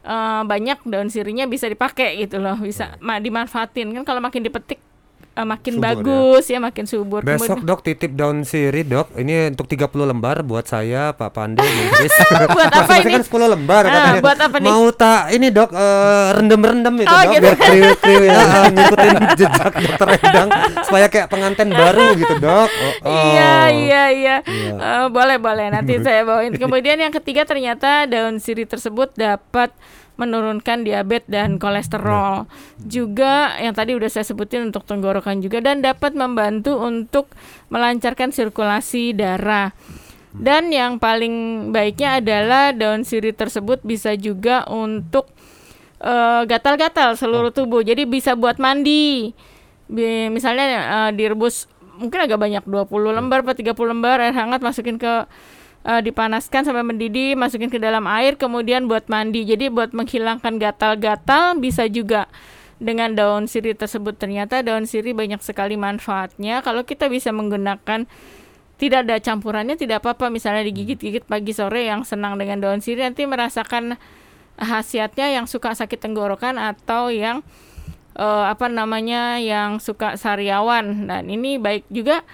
[0.04, 3.94] eh, banyak daun sirihnya bisa dipakai gitu loh bisa ma- dimanfaatin.
[3.94, 4.80] Kan kalau makin dipetik
[5.32, 5.94] eh, makin Subur ya.
[5.94, 6.58] bagus ya.
[6.58, 9.14] makin subur Besok Kemudian- dok titip daun sirih dok.
[9.14, 12.12] Ini untuk 30 lembar buat saya Pak Idris.
[12.50, 13.12] Buat apa ini?
[13.12, 14.20] kan 10 lembar Ah, katanya.
[14.20, 14.68] buat apa nih?
[14.68, 17.42] Mau tak ini dok eh, rendem-rendem itu Oh, dok gitu.
[17.42, 20.48] biar kriu-kriu ya ah, ngikutin jejak dokter Endang
[20.82, 22.68] supaya kayak pengantin baru gitu dok.
[22.68, 23.14] Oh, oh.
[23.30, 24.36] Iya iya iya.
[24.70, 26.52] Eh, boleh boleh nanti saya bawain.
[26.52, 29.70] Kemudian yang ketiga ternyata daun sirih tersebut dapat
[30.20, 32.44] menurunkan diabetes dan kolesterol.
[32.84, 37.32] Juga yang tadi udah saya sebutin untuk tenggorokan juga dan dapat membantu untuk
[37.72, 39.72] melancarkan sirkulasi darah.
[40.30, 45.26] Dan yang paling baiknya adalah daun sirih tersebut bisa juga untuk
[45.98, 47.80] eh, gatal-gatal seluruh tubuh.
[47.80, 49.32] Jadi bisa buat mandi.
[49.90, 50.66] Bi- misalnya
[51.08, 51.66] eh, direbus
[52.00, 55.28] mungkin agak banyak 20 lembar atau 30 lembar air hangat masukin ke
[55.84, 59.46] eh, dipanaskan sampai mendidih, masukin ke dalam air kemudian buat mandi.
[59.48, 62.28] Jadi buat menghilangkan gatal-gatal bisa juga
[62.80, 64.16] dengan daun sirih tersebut.
[64.16, 66.64] Ternyata daun sirih banyak sekali manfaatnya.
[66.64, 68.08] Kalau kita bisa menggunakan
[68.80, 70.32] tidak ada campurannya tidak apa-apa.
[70.32, 74.00] Misalnya digigit-gigit pagi sore yang senang dengan daun sirih nanti merasakan
[74.56, 77.44] khasiatnya yang suka sakit tenggorokan atau yang
[78.16, 81.04] eh, apa namanya yang suka sariawan.
[81.04, 82.24] Dan ini baik juga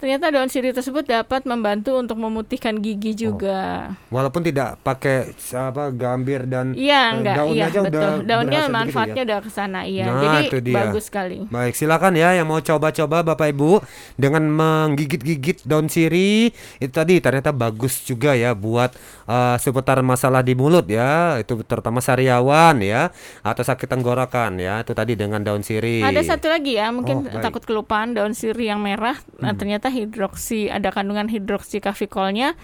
[0.00, 3.92] ternyata daun sirih tersebut dapat membantu untuk memutihkan gigi juga.
[4.08, 7.92] Walaupun tidak pakai apa gambir dan Iya, eh, enggak, daunnya iya aja betul.
[7.92, 9.26] udah Daunnya begitu manfaatnya ya.
[9.26, 10.04] udah ke sana, iya.
[10.06, 10.76] Nah, Jadi itu dia.
[10.80, 11.38] bagus sekali.
[11.46, 13.84] Baik, silakan ya yang mau coba-coba Bapak Ibu
[14.16, 20.56] dengan menggigit-gigit daun sirih itu tadi ternyata bagus juga ya buat eh, seputar masalah di
[20.56, 26.00] mulut ya, itu terutama sariawan ya atau sakit tenggorokan ya, itu tadi dengan daun sirih.
[26.00, 27.42] Ada satu lagi ya, mungkin Oh, baik.
[27.42, 29.18] takut kelupaan daun sirih yang merah.
[29.36, 32.54] Nah, ternyata hidroksi ada kandungan hidroksikafikolnya.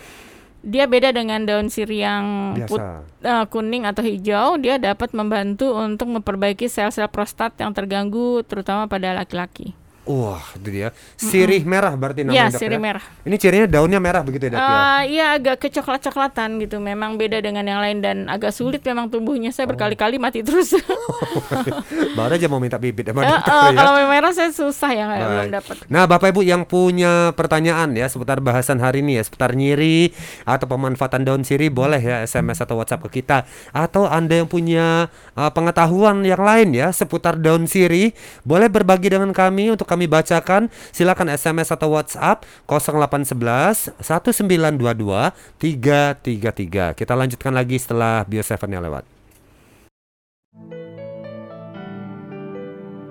[0.66, 2.24] Dia beda dengan daun sirih yang
[2.66, 2.82] put-
[3.22, 4.58] eh, kuning atau hijau.
[4.58, 9.74] Dia dapat membantu untuk memperbaiki sel-sel prostat yang terganggu, terutama pada laki-laki.
[10.06, 10.88] Wah, itu dia.
[11.14, 12.48] Sirih merah berarti Iya, namanya.
[12.48, 12.82] Dok, sirih ya?
[12.82, 13.04] merah.
[13.22, 14.70] Ini cirinya daunnya merah begitu ya, Dok, ya?
[14.70, 16.78] Eh, Iya agak kecoklat-coklatan gitu.
[16.78, 19.50] Memang beda dengan yang lain dan agak sulit memang tumbuhnya.
[19.50, 20.78] Saya berkali-kali mati terus.
[22.16, 23.74] Baru aja mau minta bibit Eh, dokter eh, ya.
[23.74, 25.52] Kalau merah saya susah ya nggak- belum Baik.
[25.52, 25.76] dapat.
[25.88, 30.66] Nah, Bapak Ibu yang punya pertanyaan ya seputar bahasan hari ini ya, seputar nyiri atau
[30.66, 33.42] pemanfaatan daun sirih boleh ya SMS atau WhatsApp ke kita.
[33.70, 39.30] Atau Anda yang punya uh, pengetahuan yang lain ya seputar daun sirih, boleh berbagi dengan
[39.30, 40.68] kami untuk kami bacakan.
[40.92, 46.92] Silakan SMS atau WhatsApp 0811 1922 333.
[46.92, 49.08] Kita lanjutkan lagi setelah Bio 7 yang lewat.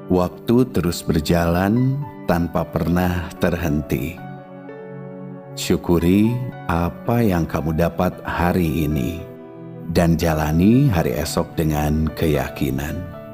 [0.06, 1.98] Waktu terus berjalan
[2.30, 4.22] tanpa pernah terhenti.
[5.58, 6.30] Syukuri
[6.70, 9.18] apa yang kamu dapat hari ini
[9.98, 13.25] dan jalani hari esok dengan keyakinan.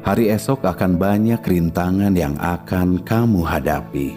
[0.00, 4.16] Hari esok akan banyak rintangan yang akan kamu hadapi.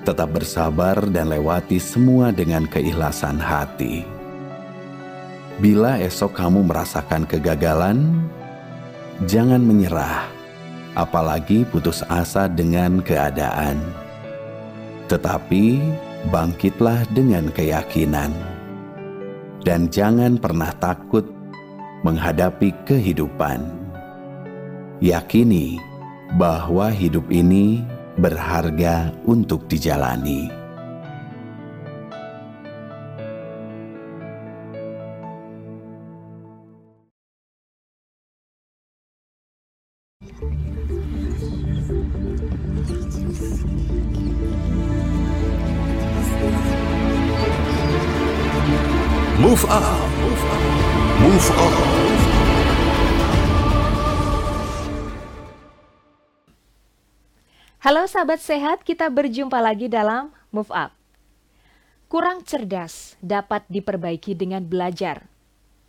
[0.00, 4.00] Tetap bersabar dan lewati semua dengan keikhlasan hati.
[5.60, 8.16] Bila esok kamu merasakan kegagalan,
[9.28, 10.24] jangan menyerah,
[10.96, 13.76] apalagi putus asa dengan keadaan.
[15.12, 15.64] Tetapi
[16.32, 18.32] bangkitlah dengan keyakinan,
[19.68, 21.28] dan jangan pernah takut
[22.02, 23.81] menghadapi kehidupan.
[25.02, 25.82] Yakini
[26.38, 27.82] bahwa hidup ini
[28.22, 30.61] berharga untuk dijalani.
[57.82, 60.94] Halo sahabat sehat, kita berjumpa lagi dalam Move Up.
[62.06, 65.26] Kurang cerdas dapat diperbaiki dengan belajar.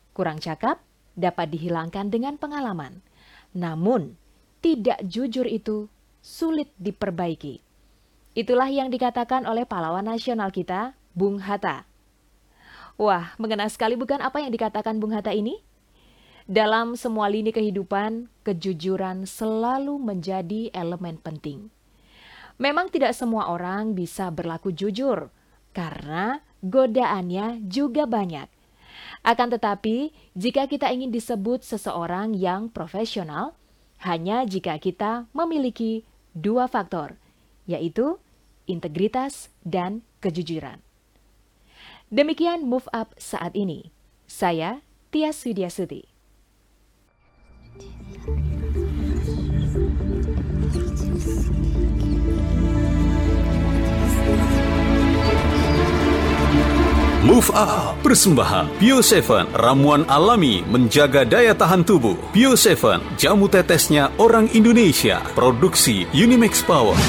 [0.10, 0.82] Kurang cakap
[1.14, 3.06] dapat dihilangkan dengan pengalaman.
[3.54, 4.18] Namun,
[4.58, 5.86] tidak jujur itu
[6.18, 7.62] sulit diperbaiki.
[8.34, 11.86] Itulah yang dikatakan oleh pahlawan nasional kita, Bung Hatta.
[12.98, 15.62] Wah, mengena sekali bukan apa yang dikatakan Bung Hatta ini?
[16.50, 21.70] Dalam semua lini kehidupan, kejujuran selalu menjadi elemen penting.
[22.62, 25.34] Memang tidak semua orang bisa berlaku jujur,
[25.74, 28.48] karena godaannya juga banyak.
[29.24, 33.56] Akan tetapi, jika kita ingin disebut seseorang yang profesional,
[34.04, 36.04] hanya jika kita memiliki
[36.36, 37.16] dua faktor,
[37.66, 38.20] yaitu
[38.68, 40.84] integritas dan kejujuran.
[42.14, 43.90] Demikian move up saat ini.
[44.28, 46.06] Saya Tias Widiasuti.
[57.24, 57.96] Move Up.
[58.04, 62.20] Persembahan Bio 7 Ramuan alami menjaga daya tahan tubuh.
[62.36, 65.24] Bio 7 Jamu tetesnya orang Indonesia.
[65.32, 67.00] Produksi Unimax Power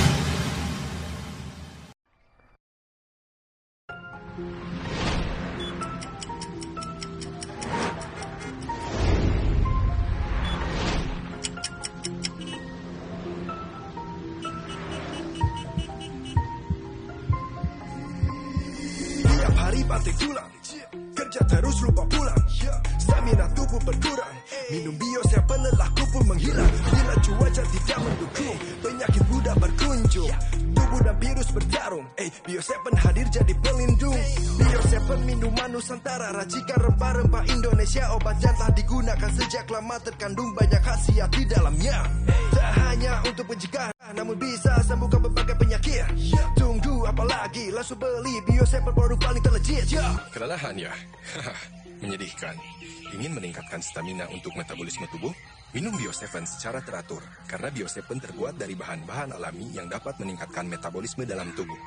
[55.14, 55.30] tubuh?
[55.74, 60.66] Minum Bio 7 secara teratur, karena Bio 7 terbuat dari bahan-bahan alami yang dapat meningkatkan
[60.66, 61.78] metabolisme dalam tubuh.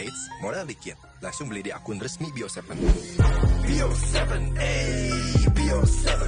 [0.00, 0.96] Eits, modal dikit.
[1.20, 2.72] Langsung beli di akun resmi Bio 7.
[3.70, 5.12] Bio 7 eh
[5.54, 6.26] Bio 7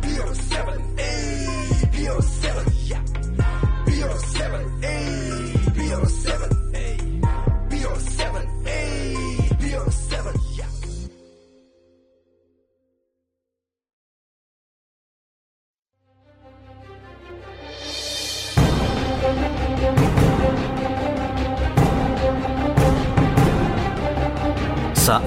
[0.00, 1.48] Bio 7 eh
[1.90, 3.00] Bio 7 Ya
[3.84, 5.31] Bio 7 eh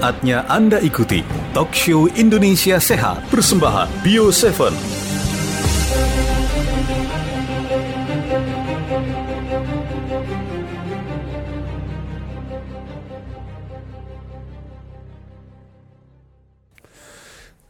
[0.06, 4.95] Saatnya Anda ikuti Talk Show Indonesia Sehat persembahan Bio 7.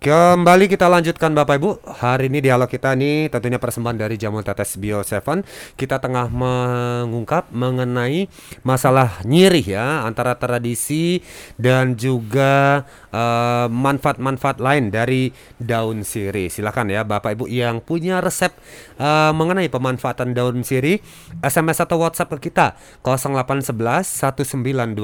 [0.05, 1.81] Kembali kita lanjutkan Bapak Ibu.
[1.81, 5.41] Hari ini dialog kita nih tentunya persembahan dari Jamu Tetes Bio 7.
[5.73, 8.29] Kita tengah mengungkap mengenai
[8.61, 11.25] masalah nyirih ya antara tradisi
[11.57, 16.53] dan juga eh, manfaat-manfaat lain dari daun sirih.
[16.53, 18.53] Silakan ya Bapak Ibu yang punya resep
[19.01, 21.01] eh, mengenai pemanfaatan daun sirih
[21.41, 25.01] SMS atau WhatsApp ke kita 0811 1922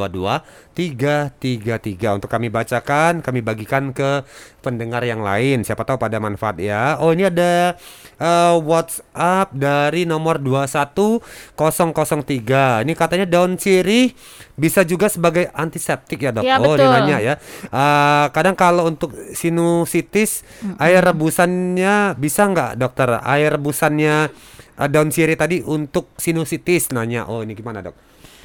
[0.78, 4.22] 333 untuk kami bacakan, kami bagikan ke
[4.62, 5.65] pendengar yang lain.
[5.65, 7.02] Siapa tahu pada manfaat ya.
[7.02, 7.76] Oh, ini ada
[8.21, 12.86] eh, WhatsApp dari nomor 21003.
[12.86, 14.13] Ini katanya daun sirih
[14.54, 16.45] bisa juga sebagai antiseptik ya, Dok.
[16.45, 16.86] Ya, oh, betul.
[16.86, 17.34] dia nanya ya.
[17.67, 20.45] Eh, kadang kalau untuk sinusitis
[20.78, 23.17] air rebusannya bisa nggak, Dokter?
[23.26, 24.30] Air rebusannya
[24.78, 27.26] eh, daun sirih tadi untuk sinusitis nanya.
[27.26, 27.97] Oh, ini gimana, Dok?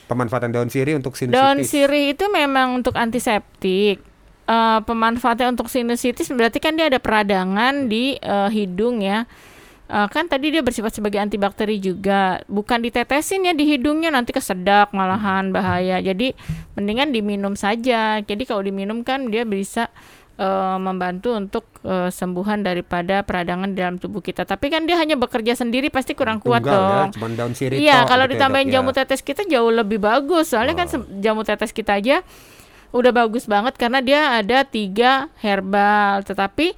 [0.09, 1.37] Pemanfaatan daun sirih untuk sinusitis.
[1.37, 4.16] Daun sirih itu memang untuk antiseptik.
[4.47, 9.27] Eh, pemanfaatnya untuk sinusitis berarti kan dia ada peradangan di eh, hidung ya.
[9.87, 14.95] Eh, kan tadi dia bersifat sebagai antibakteri juga, bukan ditetesin ya di hidungnya nanti kesedak
[14.95, 15.99] malahan bahaya.
[15.99, 16.31] Jadi
[16.75, 18.23] mendingan diminum saja.
[18.23, 19.91] Jadi kalau diminum kan dia bisa
[20.39, 24.47] eh, membantu untuk eh, sembuhan daripada peradangan di dalam tubuh kita.
[24.47, 27.11] Tapi kan dia hanya bekerja sendiri pasti kurang kuat Tunggal ya, dong.
[27.19, 28.75] cuman daun sirih Iya, kalau gitu ya, ditambahin Dok, ya.
[28.79, 30.55] jamu tetes kita jauh lebih bagus.
[30.55, 32.23] Soalnya kan se- jamu tetes kita aja
[32.97, 36.25] udah bagus banget karena dia ada tiga herbal.
[36.25, 36.73] Tetapi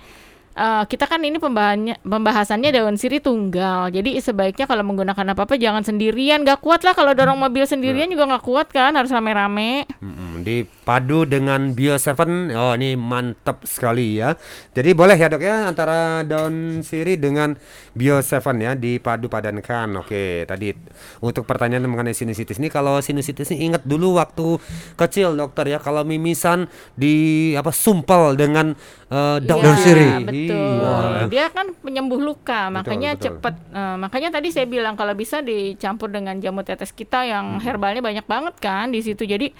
[0.59, 3.88] eh, kita kan ini pembahannya, pembahasannya daun sirih tunggal.
[3.94, 6.42] Jadi sebaiknya kalau menggunakan apa-apa jangan sendirian.
[6.42, 8.92] Gak kuat lah kalau dorong mobil sendirian juga nggak kuat kan.
[8.98, 9.87] Harus rame-rame.
[10.02, 10.42] Mm-mm,
[10.88, 14.33] dipadu dengan Bio 7 oh ini mantap sekali ya
[14.72, 17.61] jadi boleh ya dok ya antara daun sirih dengan
[17.92, 20.72] Bio 7 ya dipadu padankan oke tadi
[21.20, 24.57] untuk pertanyaan mengenai sinusitis ini kalau sinusitis ini ingat dulu waktu
[24.96, 28.72] kecil dokter ya kalau mimisan di apa sumpel dengan
[29.12, 30.57] eh, daun Iya, sirih Betul.
[30.57, 31.29] Iya.
[31.29, 33.37] Dia kan penyembuh luka, makanya betul.
[33.37, 33.55] cepet.
[33.77, 38.24] eh, makanya tadi saya bilang kalau bisa dicampur dengan jamu tetes kita yang herbalnya banyak
[38.24, 39.29] banget kan di situ.
[39.29, 39.53] Jadi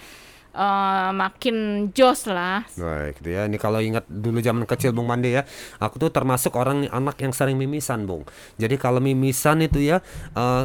[0.59, 1.57] eh, makin
[1.95, 2.67] jos lah.
[2.75, 3.47] Baik, gitu ya.
[3.47, 5.47] Ini kalau ingat dulu zaman kecil Bung Mandi ya,
[5.79, 8.27] aku tuh termasuk orang anak yang sering mimisan, Bung.
[8.57, 10.03] Jadi kalau mimisan itu ya,
[10.35, 10.65] eh,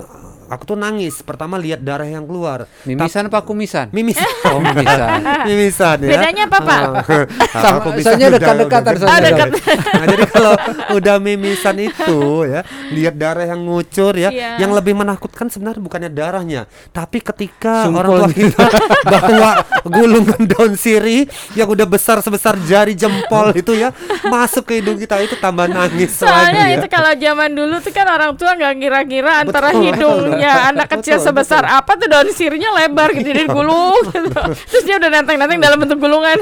[0.50, 1.22] aku tuh nangis.
[1.22, 2.66] Pertama lihat darah yang keluar.
[2.84, 3.94] Mimisan apa kumisan?
[3.94, 4.26] Mimisan.
[4.50, 5.10] Oh, mimisan.
[5.50, 6.10] mimisan ya.
[6.18, 6.82] Bedanya apa, Pak?
[7.54, 9.32] Sama- udah- dekat-dekatan soalnya.
[9.38, 9.60] gede.
[9.94, 10.54] Nah, jadi kalau
[10.92, 14.58] udah mimisan itu ya, lihat darah yang ngucur ya, Iya.
[14.60, 18.00] yang lebih menakutkan sebenarnya bukannya darahnya, tapi ketika Sumpulnya.
[18.00, 18.66] orang tua kita
[19.06, 19.50] bawa
[19.86, 23.92] gulungan daun sirih yang udah besar sebesar jari jempol itu ya,
[24.24, 26.78] masuk ke hidung kita itu tambah nangis Soalnya lagi ya.
[26.78, 31.18] itu kalau zaman dulu tuh kan orang tua nggak kira-kira antara Betul, hidungnya anak kecil
[31.18, 34.42] Betul, sebesar apa tuh daun sirihnya lebar gitu jadi gulung gitu.
[34.72, 36.38] Terus dia udah nenteng-nenteng dalam bentuk gulungan.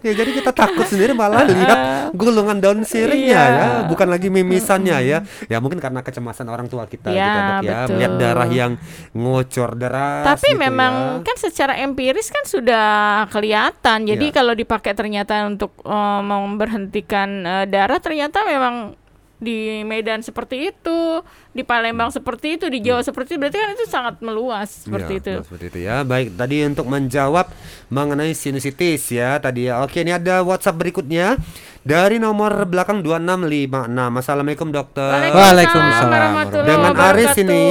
[0.00, 1.78] ya jadi kita takut sendiri malah lihat
[2.12, 3.42] gulungan daun sirihnya Iya.
[3.48, 7.62] ya bukan lagi mimisannya ya ya mungkin karena kecemasan orang tua kita Ya, gitu, Dok,
[7.62, 7.92] ya betul.
[7.92, 8.72] melihat darah yang
[9.12, 11.24] ngocor deras Tapi gitu memang ya.
[11.24, 12.81] kan secara empiris kan sudah
[13.28, 14.04] kelihatan.
[14.06, 14.34] Jadi Iya.
[14.34, 18.94] kalau dipakai ternyata untuk eh, memberhentikan eh, darah ternyata memang
[19.42, 21.18] di Medan seperti itu,
[21.52, 23.40] di Palembang seperti itu, di Jawa seperti itu.
[23.40, 25.32] Berarti kan itu sangat meluas seperti Ya, itu.
[25.36, 25.96] betul seperti itu ya.
[26.02, 27.46] Baik, tadi untuk menjawab
[27.88, 29.80] mengenai sinusitis ya tadi ya.
[29.80, 31.36] Oke, ini ada WhatsApp berikutnya
[31.82, 33.68] dari nomor belakang 2656.
[34.16, 35.12] Assalamualaikum dokter.
[35.28, 37.62] Waalaikumsalam warahmatullahi Dengan Aris ini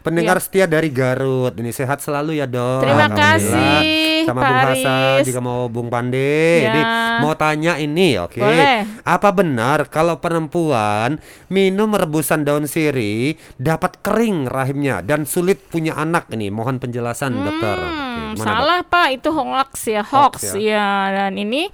[0.00, 0.44] pendengar Iya.
[0.44, 1.52] setia dari Garut.
[1.52, 2.86] Ini sehat selalu ya dok.
[2.86, 6.62] Terima kasih, Sama Pak Bung Hasan juga mau Bung Pande.
[6.62, 6.70] Ya.
[6.70, 6.80] Ini
[7.18, 8.38] mau tanya ini, oke.
[8.38, 8.86] Boleh.
[9.02, 11.18] Apa benar kalau perempuan
[11.48, 13.25] minum rebusan daun sirih
[13.58, 16.54] dapat kering rahimnya dan sulit punya anak ini?
[16.54, 17.74] Mohon penjelasan dokter.
[17.74, 18.46] Oke, Hmm, gimana, Dok?
[18.46, 20.88] salah Pak, itu hoax ya, hoax, Hoax, ya.
[21.10, 21.66] Dan ini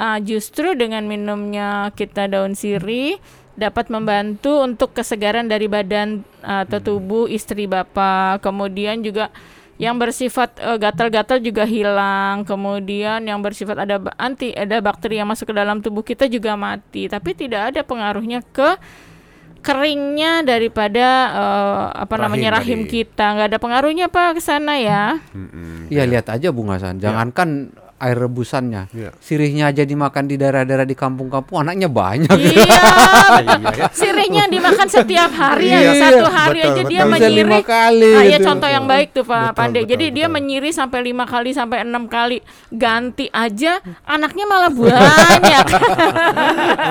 [0.00, 3.20] uh, justru dengan minumnya kita daun sirih
[3.56, 8.44] dapat membantu untuk kesegaran dari badan uh, atau tubuh istri bapak.
[8.44, 9.32] Kemudian juga
[9.76, 12.44] yang bersifat uh, gatal-gatal juga hilang.
[12.44, 17.08] Kemudian yang bersifat ada anti ada bakteri yang masuk ke dalam tubuh kita juga mati.
[17.08, 18.76] Tapi tidak ada pengaruhnya ke
[19.66, 23.02] keringnya daripada uh, apa Rahim namanya rahim tadi.
[23.02, 23.26] kita.
[23.34, 25.18] nggak ada pengaruhnya Pak ke sana ya.
[25.90, 29.10] Iya lihat aja Bung Hasan, jangankan air rebusannya, Iya.
[29.18, 32.28] sirihnya aja dimakan di daerah-daerah di kampung-kampung, anaknya banyak.
[32.36, 37.08] Iya, sirihnya dimakan setiap hari ya, Iya, satu hari betul, aja dia betul.
[37.08, 37.40] Bisa menyirih.
[37.42, 38.46] lima kali Ah, iya gitu.
[38.46, 39.80] contoh yang baik tuh Pak Betul, Pandai.
[39.80, 40.34] betul, Jadi dia betul.
[40.36, 42.38] menyirih sampai lima kali sampai enam kali
[42.68, 43.72] ganti aja,
[44.04, 45.66] anaknya malah banyak.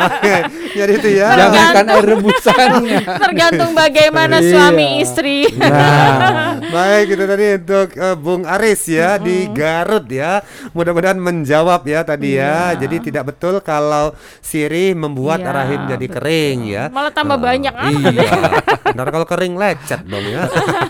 [0.06, 0.36] Oke,
[0.74, 1.28] jadi itu ya.
[1.36, 3.00] Jangankan air rebusannya.
[3.20, 4.50] Tergantung bagaimana Iya.
[4.50, 5.38] suami istri.
[5.56, 10.42] Nah, Baik itu tadi untuk eh, Bung Aris ya di Garut ya.
[10.96, 12.72] Mudah-mudahan menjawab ya tadi ya.
[12.74, 16.84] Jadi tidak betul kalau sirih membuat Iya, rahim jadi kering ya.
[16.88, 18.32] Malah tambah banyak amat Iya.
[18.90, 20.48] Ntar kalau kering lecet dong ya.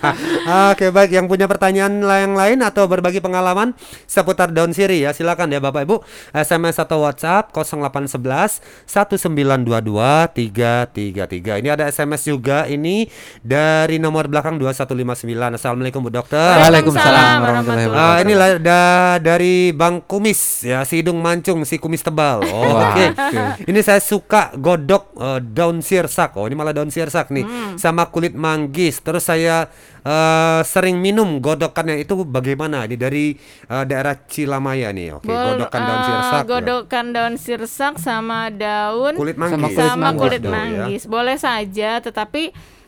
[0.70, 3.74] Oke baik yang punya pertanyaan yang lain atau berbagi pengalaman
[4.06, 9.66] seputar daun sirih ya silakan ya Bapak Ibu SMS atau WhatsApp 0811 1922
[10.30, 11.60] 333.
[11.60, 13.10] Ini ada SMS juga ini
[13.41, 15.26] dari nomor belakang 2159.
[15.56, 16.60] Assalamualaikum Bu Dokter.
[16.60, 18.22] Waalaikumsalam warahmatullahi Ah, wabarakatuh.
[18.22, 18.84] ini lah da-
[19.18, 22.43] dari Bang Kumis ya, si hidung mancung, si kumis tebal.
[22.43, 23.12] Oh, Oke.
[23.12, 23.39] oke.
[23.64, 26.36] Ini saya suka godok eh, daun sirsak.
[26.36, 27.46] Oh, ini malah daun sirsak nih.
[27.76, 29.00] Sama kulit manggis.
[29.00, 29.72] Terus saya
[30.02, 32.84] eh, sering minum godokannya itu bagaimana?
[32.84, 33.36] Ini dari
[33.66, 35.16] eh, daerah Cilamaya nih.
[35.16, 36.36] Oke, Bol- godokan daun eh, sirsak.
[36.36, 36.48] ya.
[36.48, 39.72] Godokan daun sirsak sama daun Kulit Sama manggis.
[39.72, 40.58] kulit sama manggis kulit dong, ya.
[40.58, 41.02] manggis.
[41.06, 42.43] Boleh saja, tetapi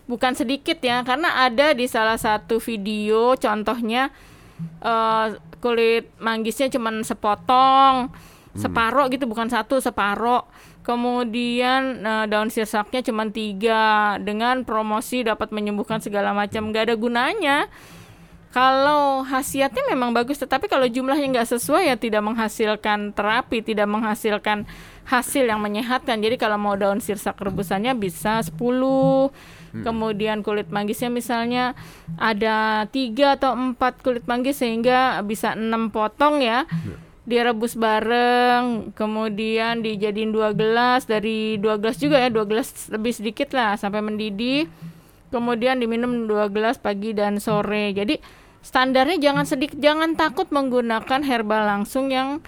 [0.06, 4.08] bukan sedikit ya, karena ada di salah satu video contohnya
[4.80, 5.28] eh,
[5.60, 8.14] kulit manggisnya cuman sepotong,
[8.58, 10.46] separoh gitu, bukan satu, separoh.
[10.82, 17.58] Kemudian eh, daun sirsaknya cuma tiga dengan promosi dapat menyembuhkan segala macam, nggak ada gunanya.
[18.56, 24.64] Kalau khasiatnya memang bagus, tetapi kalau jumlahnya nggak sesuai ya tidak menghasilkan terapi, tidak menghasilkan
[25.04, 26.18] hasil yang menyehatkan.
[26.18, 28.56] Jadi kalau mau daun sirsak rebusannya bisa 10
[29.84, 31.76] Kemudian kulit manggisnya misalnya
[32.18, 36.66] ada tiga atau empat kulit manggis sehingga bisa enam potong ya.
[37.28, 43.52] Direbus bareng, kemudian dijadiin dua gelas dari dua gelas juga ya, dua gelas lebih sedikit
[43.52, 44.72] lah sampai mendidih.
[45.28, 47.92] Kemudian diminum dua gelas pagi dan sore.
[47.92, 48.16] Jadi
[48.64, 52.40] standarnya jangan sedikit, jangan takut menggunakan herbal langsung yang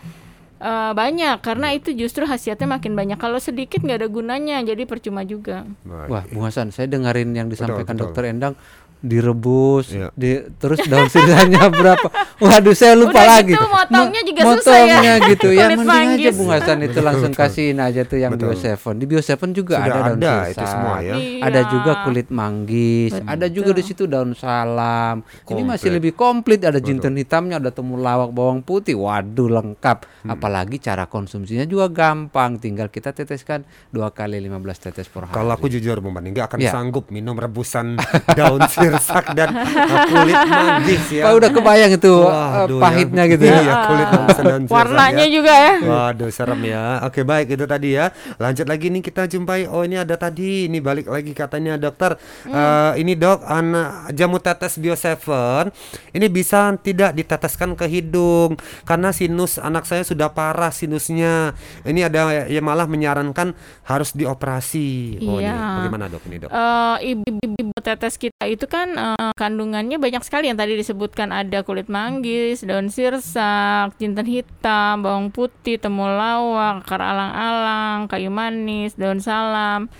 [0.59, 3.17] eh, banyak karena itu justru khasiatnya makin banyak.
[3.17, 5.63] Kalau sedikit nggak ada gunanya, jadi percuma juga.
[5.87, 8.11] Wah, Bung Hasan, saya dengerin yang disampaikan betul.
[8.11, 8.53] Dokter Endang
[9.01, 10.11] direbus, Iya.
[10.11, 12.07] di, terus daun sirihnya berapa?
[12.37, 13.51] Waduh, saya lupa Udah lagi.
[13.51, 14.83] gitu, motongnya juga susah ya.
[14.85, 16.33] motongnya gitu ya, Kulit mending aja manggis.
[16.35, 17.41] Bung Hasan itu Betul, langsung betul.
[17.41, 18.45] kasihin aja tuh yang Betul.
[18.45, 18.93] Bio Seven.
[18.95, 21.15] Di Bio Seven juga Sudah ada daun ada itu semua ya.
[21.41, 21.69] Ada Iya.
[21.69, 25.15] juga kulit manggis, ada juga di situ daun salam.
[25.43, 28.95] Ini masih lebih komplit, ada jinten hitamnya, ada temulawak, bawang putih.
[28.95, 29.97] Waduh, lengkap.
[30.19, 30.29] Hmm.
[30.29, 35.33] Apalagi cara konsumsinya juga gampang, tinggal kita teteskan dua kali 15 tetes per hari.
[35.33, 36.71] Kalau aku jujur Bung Pandi nggak akan Ya.
[36.71, 37.95] sanggup minum rebusan
[38.37, 38.59] daun
[38.91, 41.23] sirsak dan uh, kulit manggis ya.
[41.25, 43.31] Pak udah kebayang itu Waduh, eh, pahitnya ya.
[43.31, 43.57] gitu ya.
[43.59, 44.27] Iya, kulit daun
[44.63, 45.31] sirsak Warnanya ya.
[45.31, 45.73] juga ya.
[45.81, 46.83] Waduh serem ya.
[47.03, 48.05] Oke baik itu tadi ya.
[48.35, 49.65] Lanjut lagi nih kita jumpai.
[49.65, 50.65] Oh ini ada tadi.
[50.65, 52.15] Ini balik lagi katanya dokter.
[52.43, 55.69] Eh, ini dok anak jamu tetes Bio Seven.
[56.09, 61.51] Ini bisa tidak diteteskan ke hidung karena sinus anak saya sudah parah sinusnya.
[61.83, 63.51] Ini ada yang malah menyarankan
[63.83, 65.19] harus dioperasi.
[65.19, 65.57] Oh ini Iya.
[65.81, 66.49] bagaimana dok ini dok?
[66.49, 71.91] Eh, ibu-ibu tetes kita itu kan eh, kandungannya banyak sekali yang tadi disebutkan ada kulit
[71.91, 79.91] manggis, daun sirsak, jinten hitam, bawang putih, temulawak, akar alang-alang, kayu manis, daun salam.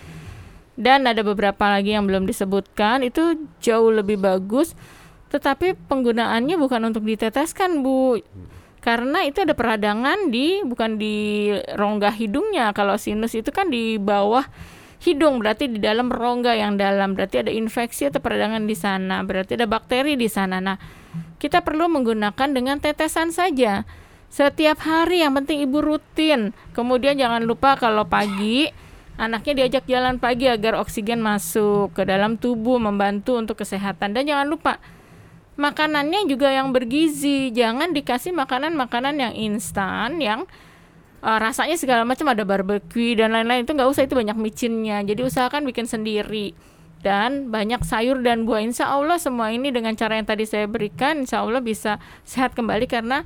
[0.79, 4.71] Dan ada beberapa lagi yang belum disebutkan itu jauh lebih bagus
[5.29, 8.17] tetapi penggunaannya bukan untuk diteteskan, Bu.
[8.81, 12.73] Karena itu ada peradangan di bukan di rongga hidungnya.
[12.73, 14.41] Kalau sinus itu kan di bawah
[14.99, 19.55] hidung, berarti di dalam rongga yang dalam, berarti ada infeksi atau peradangan di sana, berarti
[19.55, 20.59] ada bakteri di sana.
[20.59, 20.77] Nah,
[21.39, 23.87] kita perlu menggunakan dengan tetesan saja.
[24.29, 26.53] Setiap hari yang penting ibu rutin.
[26.77, 28.69] Kemudian jangan lupa kalau pagi
[29.19, 34.47] anaknya diajak jalan pagi agar oksigen masuk ke dalam tubuh membantu untuk kesehatan dan jangan
[34.47, 34.79] lupa
[35.59, 37.51] makanannya juga yang bergizi.
[37.51, 40.47] Jangan dikasih makanan-makanan yang instan yang
[41.23, 45.03] uh, rasanya segala macam ada barbecue dan lain-lain itu nggak usah itu banyak micinnya.
[45.03, 46.55] Jadi usahakan bikin sendiri
[46.99, 48.63] dan banyak sayur dan buah.
[48.63, 51.97] Insya Allah semua ini dengan cara yang tadi saya berikan, insya Allah bisa
[52.27, 53.23] sehat kembali karena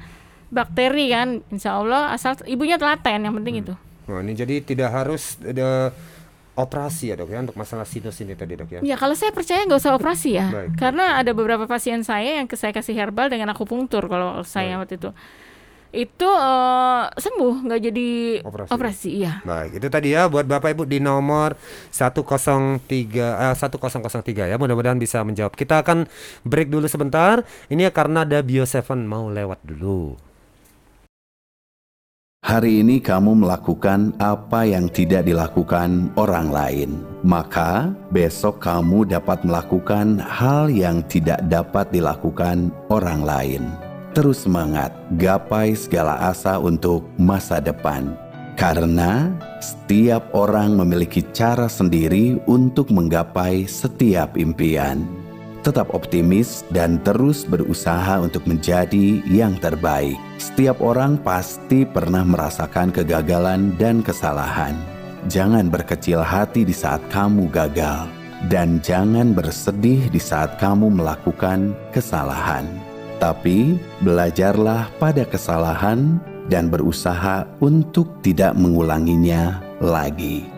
[0.54, 3.64] bakteri kan, insya Allah asal ibunya telaten yang penting hmm.
[3.66, 3.74] itu.
[4.04, 5.96] Nah, ini jadi tidak harus ada
[6.54, 8.80] operasi ya dok ya untuk masalah sinus ini tadi dok ya?
[8.86, 10.78] Ya kalau saya percaya nggak usah operasi ya, Baik.
[10.78, 14.82] karena ada beberapa pasien saya yang saya kasih herbal dengan akupunktur kalau saya Baik.
[14.86, 15.10] waktu itu
[15.94, 18.08] itu uh, sembuh nggak jadi
[18.42, 18.70] operasi.
[18.74, 19.34] operasi iya.
[19.46, 21.54] Baik, itu tadi ya buat Bapak Ibu di nomor
[21.94, 24.58] 103 eh, 1003 ya.
[24.58, 25.54] Mudah-mudahan bisa menjawab.
[25.54, 26.10] Kita akan
[26.42, 27.46] break dulu sebentar.
[27.70, 30.18] Ini ya karena ada Bio 7 mau lewat dulu.
[32.44, 36.90] Hari ini kamu melakukan apa yang tidak dilakukan orang lain,
[37.24, 43.93] maka besok kamu dapat melakukan hal yang tidak dapat dilakukan orang lain.
[44.14, 48.14] Terus semangat, gapai segala asa untuk masa depan,
[48.54, 55.02] karena setiap orang memiliki cara sendiri untuk menggapai setiap impian.
[55.66, 60.22] Tetap optimis dan terus berusaha untuk menjadi yang terbaik.
[60.38, 64.78] Setiap orang pasti pernah merasakan kegagalan dan kesalahan.
[65.26, 68.06] Jangan berkecil hati di saat kamu gagal,
[68.46, 72.93] dan jangan bersedih di saat kamu melakukan kesalahan.
[73.22, 80.54] Tapi belajarlah pada kesalahan dan berusaha untuk tidak mengulanginya lagi.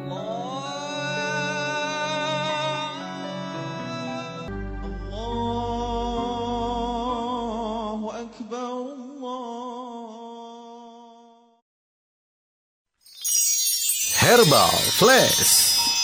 [14.26, 15.95] Herbal Flash.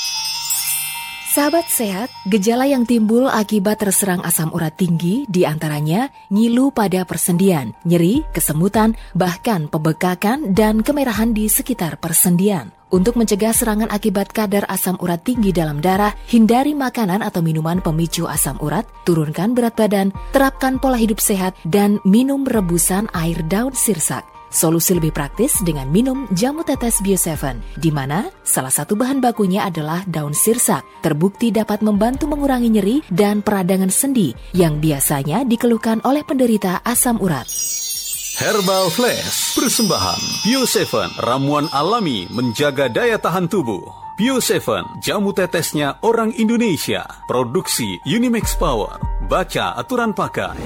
[1.32, 7.71] Sahabat sehat, gejala yang timbul akibat terserang asam urat tinggi di antaranya ngilu pada persendian,
[7.88, 12.75] nyeri, kesemutan, bahkan pembekakan dan kemerahan di sekitar persendian.
[12.91, 18.27] Untuk mencegah serangan akibat kadar asam urat tinggi dalam darah, hindari makanan atau minuman pemicu
[18.27, 24.27] asam urat, turunkan berat badan, terapkan pola hidup sehat, dan minum rebusan air daun sirsak.
[24.52, 29.64] Solusi lebih praktis dengan minum jamu tetes Bio 7, di mana salah satu bahan bakunya
[29.64, 36.28] adalah daun sirsak, terbukti dapat membantu mengurangi nyeri dan peradangan sendi yang biasanya dikeluhkan oleh
[36.28, 37.47] penderita asam urat.
[38.43, 43.88] Herbal Flash, persembahan Bio 7, ramuan alami menjaga daya tahan tubuh.
[44.20, 47.08] Bio 7, jamu tetesnya orang Indonesia.
[47.24, 48.99] Produksi Unimax Power.
[49.32, 50.60] Baca aturan pakai.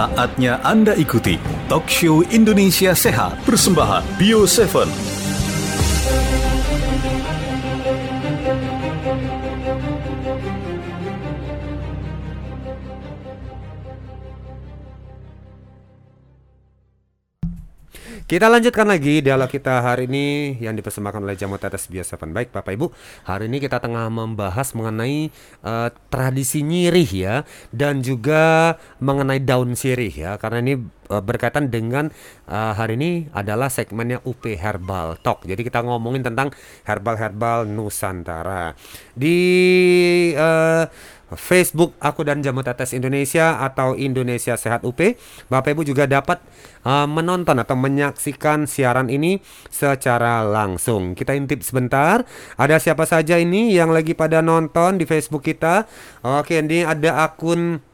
[0.00, 1.36] Saatnya Anda ikuti
[1.68, 5.19] Talk Show Indonesia Sehat persembahan Bio 7
[18.30, 22.78] Kita lanjutkan lagi dialog kita hari ini yang dipersembahkan oleh Jamu Tetes Biasa Baik Bapak
[22.78, 22.94] Ibu,
[23.26, 25.34] hari ini kita tengah membahas mengenai
[25.66, 27.34] uh, tradisi nyirih ya
[27.74, 30.78] dan juga mengenai daun sirih ya karena ini
[31.10, 32.14] uh, berkaitan dengan
[32.46, 35.42] uh, hari ini adalah segmennya UP Herbal Talk.
[35.42, 36.54] Jadi kita ngomongin tentang
[36.86, 38.78] herbal-herbal Nusantara.
[39.10, 39.38] Di
[40.38, 40.86] uh,
[41.38, 44.98] Facebook aku dan Jamu Tetes Indonesia atau Indonesia Sehat UP.
[45.50, 46.42] Bapak Ibu juga dapat
[46.86, 51.18] uh, menonton atau menyaksikan siaran ini secara langsung.
[51.18, 52.22] Kita intip sebentar.
[52.56, 55.86] Ada siapa saja ini yang lagi pada nonton di Facebook kita?
[56.24, 57.89] Oke, ini ada akun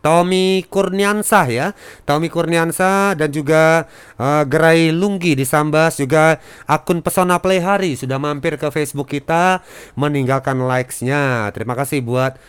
[0.00, 1.66] Tommy Kurniansah ya
[2.08, 8.16] Tommy Kurniansah dan juga uh, Gerai Lunggi di Sambas juga akun Pesona Play Hari sudah
[8.16, 9.60] mampir ke Facebook kita
[9.96, 12.40] meninggalkan likes-nya terima kasih buat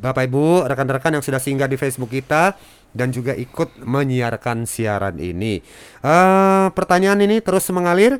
[0.00, 2.56] Bapak Ibu rekan-rekan yang sudah singgah di Facebook kita
[2.90, 5.62] dan juga ikut menyiarkan siaran ini.
[6.02, 8.18] Uh, pertanyaan ini terus mengalir.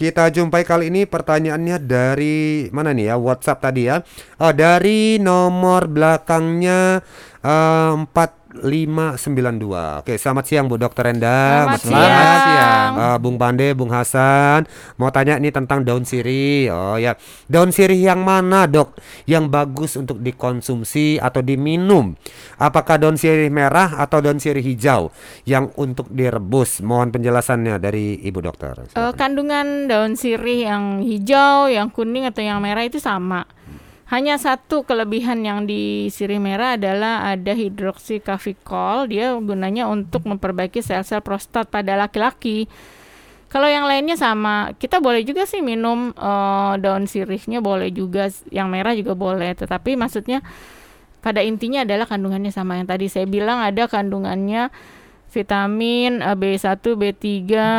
[0.00, 3.16] Kita jumpai kali ini pertanyaannya dari mana nih ya?
[3.20, 4.00] WhatsApp tadi ya.
[4.40, 7.04] Oh, dari nomor belakangnya
[7.44, 10.02] uh, 4 4592.
[10.02, 11.70] Oke, selamat siang Bu Dokter Endang.
[11.78, 12.42] Selamat siang.
[12.42, 12.92] siang.
[12.98, 14.66] Eh, Bung Pande, Bung Hasan,
[14.98, 16.66] mau tanya ini tentang daun sirih.
[16.74, 17.14] Oh ya,
[17.46, 18.98] daun sirih yang mana dok?
[19.30, 22.18] Yang bagus untuk dikonsumsi atau diminum?
[22.58, 25.14] Apakah daun sirih merah atau daun sirih hijau
[25.46, 26.82] yang untuk direbus?
[26.82, 28.74] Mohon penjelasannya dari Ibu Dokter.
[28.98, 33.46] Eh, kandungan daun sirih yang hijau, yang kuning atau yang merah itu sama.
[34.10, 39.06] Hanya satu kelebihan yang di sirih merah adalah ada hidroksikafikol.
[39.06, 42.66] Dia gunanya untuk memperbaiki sel-sel prostat pada laki-laki.
[43.46, 48.66] Kalau yang lainnya sama, kita boleh juga sih minum eh, daun sirihnya boleh juga, yang
[48.66, 49.54] merah juga boleh.
[49.54, 50.42] Tetapi maksudnya
[51.22, 54.74] pada intinya adalah kandungannya sama yang tadi saya bilang ada kandungannya
[55.30, 57.24] vitamin eh, B1, B3,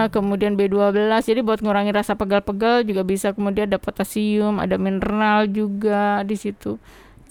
[0.10, 0.96] kemudian B12.
[1.22, 6.80] Jadi buat ngurangi rasa pegal-pegal juga bisa kemudian ada potasium, ada mineral juga di situ.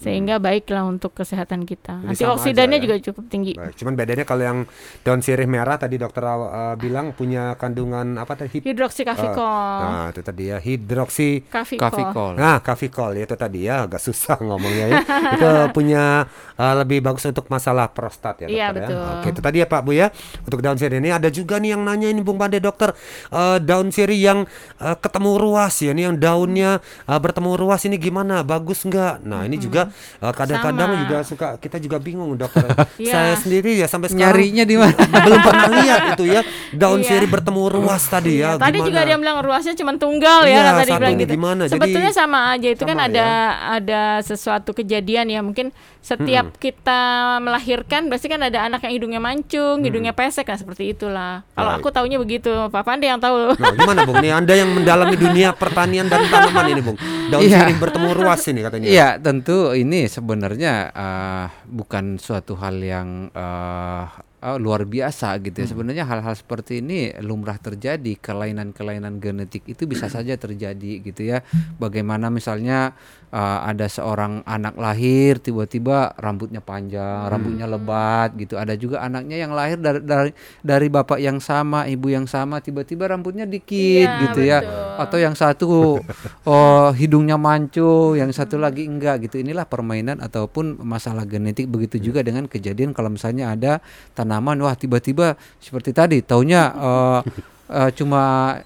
[0.00, 2.00] Sehingga baiklah untuk kesehatan kita.
[2.00, 2.84] Jadi Antioksidannya aja ya?
[2.88, 3.52] juga cukup tinggi.
[3.52, 4.58] Baik, cuman bedanya kalau yang
[5.04, 8.48] daun sirih merah tadi dokter uh, bilang punya kandungan apa tadi?
[8.56, 9.76] Hid- Hidroksikafikol.
[9.84, 11.84] nah, itu tadi ya hidroksi Kafikol.
[11.84, 12.32] Kafikol.
[12.34, 14.98] Nah, kafikol ya itu tadi ya agak susah ngomongnya ya.
[15.36, 16.24] itu punya
[16.56, 18.72] uh, lebih bagus untuk masalah prostat ya dokter Iya, ya.
[18.72, 19.04] betul.
[19.20, 20.08] Oke, itu tadi ya Pak Bu ya.
[20.42, 22.96] Untuk daun sirih ini ada juga nih yang nanya ini Bung Pande dokter
[23.28, 24.38] uh, daun sirih yang
[24.80, 28.40] uh, ketemu ruas ya ini yang daunnya uh, bertemu ruas ini gimana?
[28.40, 29.28] Bagus nggak?
[29.28, 29.89] Nah, ini juga uh,
[30.20, 31.00] kadang-kadang Sama.
[31.00, 32.64] juga suka kita juga bingung dokter.
[33.00, 33.12] Iya.
[33.12, 34.92] Saya sendiri ya sampai sekarang Nyarinya di mana?
[35.24, 37.08] belum pernah lihat itu ya daun Iya.
[37.08, 38.54] sirih bertemu ruas tadi ya.
[38.54, 38.88] Tadi Gimana?
[38.88, 41.32] juga dia bilang ruasnya cuma tunggal Iya, ya kan tadi bilang gitu.
[41.32, 41.62] gimana?
[41.64, 43.40] Jadi- Sebetulnya sama aja itu kan Sama ada ya.
[43.74, 47.00] ada sesuatu kejadian ya mungkin setiap kita
[47.38, 51.44] melahirkan berarti kan ada anak yang hidungnya mancung, hidungnya pesek kan seperti itulah.
[51.52, 53.52] Kalau aku taunya begitu, Pak Pande yang tahu.
[53.54, 54.16] Nah, gimana Bung?
[54.18, 56.96] Nih Anda yang mendalami dunia pertanian dan tanaman ini, Bung.
[57.28, 57.64] Daun Iya.
[57.64, 58.86] sirih bertemu ruas ini katanya.
[58.88, 64.04] Iya, tentu ini sebenarnya eh, bukan suatu hal yang eh,
[64.40, 65.66] eh, luar biasa gitu ya.
[65.68, 68.16] Sebenarnya hal-hal seperti ini lumrah terjadi.
[68.18, 71.44] Kelainan-kelainan genetik itu bisa saja terjadi gitu ya.
[71.76, 72.96] Bagaimana misalnya
[73.30, 78.58] eh, ada seorang anak lahir tiba-tiba rambutnya panjang, rambutnya lebat gitu.
[78.58, 83.06] Ada juga anaknya yang lahir dari dari dari bapak yang sama, ibu yang sama, tiba-tiba
[83.06, 84.58] rambutnya dikit Iya, gitu ya.
[84.60, 85.00] betul.
[85.00, 86.02] Atau yang satu
[86.44, 89.40] oh hidungnya mancung, yang satu lagi enggak gitu.
[89.40, 93.72] Inilah permainan ataupun masalah genetik begitu juga dengan kejadian kalau misalnya ada
[94.12, 97.20] tanaman wah tiba-tiba seperti tadi taunya eh,
[97.70, 98.22] eh, cuma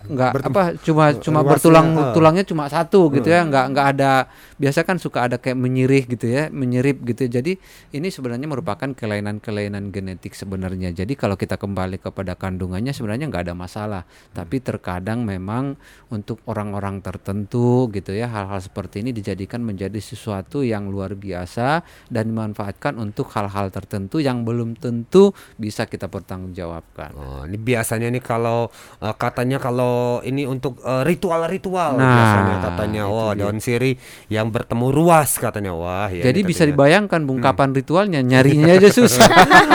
[0.09, 2.13] enggak apa cuma cuma ruasnya, bertulang eh.
[2.17, 4.13] tulangnya cuma satu gitu ya enggak enggak ada
[4.57, 7.27] biasa kan suka ada kayak menyirih gitu ya menyirip gitu.
[7.27, 7.59] Jadi
[7.93, 10.95] ini sebenarnya merupakan kelainan-kelainan genetik sebenarnya.
[10.95, 14.03] Jadi kalau kita kembali kepada kandungannya sebenarnya enggak ada masalah.
[14.33, 15.75] Tapi terkadang memang
[16.09, 22.31] untuk orang-orang tertentu gitu ya hal-hal seperti ini dijadikan menjadi sesuatu yang luar biasa dan
[22.31, 27.11] dimanfaatkan untuk hal-hal tertentu yang belum tentu bisa kita pertanggungjawabkan.
[27.19, 33.03] Oh, ini biasanya nih kalau uh, katanya kalau ini untuk uh, ritual-ritual Nah, biasanya katanya
[33.05, 33.41] wah dia.
[33.41, 33.95] daun sirih
[34.27, 36.73] yang bertemu ruas katanya wah ya Jadi bisa katanya.
[36.73, 39.27] dibayangkan Bung kapan ritualnya nyarinya aja susah.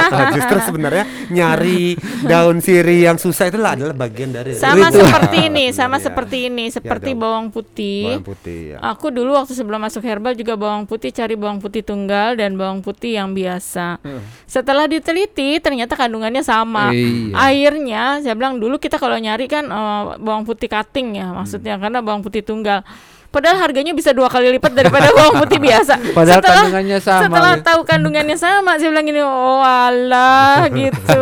[0.09, 5.05] Nah, justru sebenarnya nyari daun sirih yang susah itu adalah bagian dari sama ritual.
[5.05, 6.05] seperti ini, sama Iya.
[6.05, 7.19] seperti ini, seperti dong.
[7.19, 8.03] bawang putih.
[8.13, 8.77] Bawang putih ya.
[8.89, 12.79] Aku dulu waktu sebelum masuk herbal juga bawang putih cari bawang putih tunggal dan bawang
[12.79, 13.97] putih yang biasa.
[14.45, 16.91] Setelah diteliti ternyata kandungannya sama.
[16.91, 17.33] Iya.
[17.33, 21.99] Akhirnya saya bilang dulu kita kalau nyari kan eh, bawang putih cutting ya maksudnya karena
[22.05, 22.85] bawang putih tunggal.
[23.29, 26.01] Padahal harganya bisa dua kali lipat daripada bawang putih biasa.
[26.17, 27.65] Padahal kandungannya sama, Setelah gitu.
[27.69, 31.21] tahu kandungannya sama, saya bilang gini, oh alah gitu.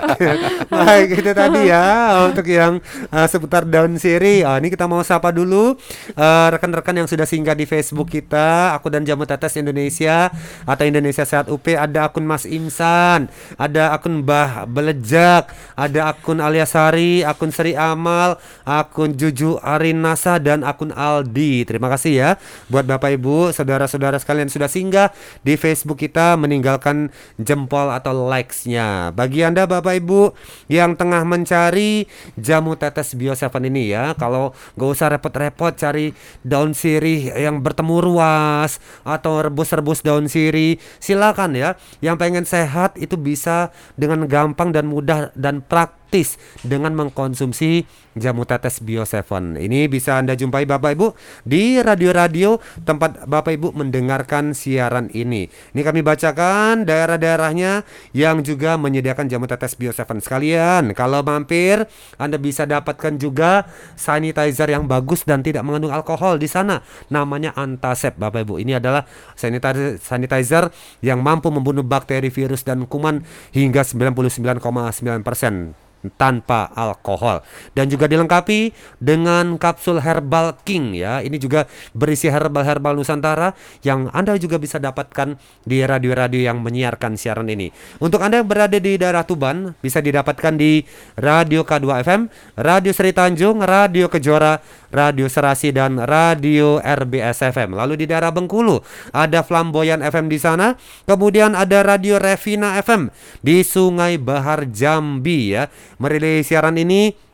[0.72, 2.80] Baik itu tadi ya untuk yang
[3.12, 4.48] uh, seputar daun sirih.
[4.48, 5.76] Oh, ini kita mau sapa dulu
[6.16, 10.32] uh, rekan-rekan yang sudah singgah di Facebook kita, aku dan Jamu Tetes Indonesia
[10.64, 11.68] atau Indonesia Sehat UP.
[11.68, 13.28] Ada akun Mas Imsan,
[13.60, 20.96] ada akun Mbah Belejak, ada akun Aliasari, akun Sri Amal, akun Juju Arinasa dan akun
[21.18, 21.66] Aldi.
[21.66, 22.30] Terima kasih ya
[22.70, 25.10] buat Bapak Ibu, saudara-saudara sekalian sudah singgah
[25.42, 27.10] di Facebook kita meninggalkan
[27.40, 29.10] jempol atau likes-nya.
[29.12, 30.32] Bagi Anda Bapak Ibu
[30.70, 32.06] yang tengah mencari
[32.38, 36.14] jamu tetes Bio 7 ini ya, kalau nggak usah repot-repot cari
[36.46, 41.74] daun sirih yang bertemu ruas atau rebus-rebus daun sirih, silakan ya.
[42.04, 47.84] Yang pengen sehat itu bisa dengan gampang dan mudah dan praktis dengan mengkonsumsi
[48.16, 49.56] jamu tetes Bio 7.
[49.58, 51.07] Ini bisa Anda jumpai Bapak Ibu
[51.44, 55.46] di radio-radio tempat Bapak Ibu mendengarkan siaran ini.
[55.48, 57.84] Ini kami bacakan daerah-daerahnya
[58.16, 60.92] yang juga menyediakan jamu tetes Bio 7 sekalian.
[60.92, 61.84] Kalau mampir
[62.16, 66.82] Anda bisa dapatkan juga sanitizer yang bagus dan tidak mengandung alkohol di sana.
[67.08, 68.60] Namanya Antasep Bapak Ibu.
[68.60, 70.68] Ini adalah sanitizer sanitizer
[71.00, 77.42] yang mampu membunuh bakteri, virus dan kuman hingga 99,9% tanpa alkohol
[77.74, 78.70] dan juga dilengkapi
[79.02, 81.18] dengan kapsul Herbal King ya.
[81.18, 85.34] Ini juga berisi herbal-herbal Nusantara yang Anda juga bisa dapatkan
[85.66, 87.74] di radio-radio yang menyiarkan siaran ini.
[87.98, 90.86] Untuk Anda yang berada di daerah Tuban bisa didapatkan di
[91.18, 92.20] Radio K2 FM,
[92.62, 97.76] Radio Seri Tanjung, Radio Kejora, Radio Serasi dan Radio RBS FM.
[97.76, 98.80] Lalu di daerah Bengkulu
[99.12, 100.74] ada Flamboyan FM di sana,
[101.04, 103.12] kemudian ada Radio Revina FM
[103.44, 105.68] di Sungai Bahar Jambi ya
[106.00, 107.27] merilis siaran ini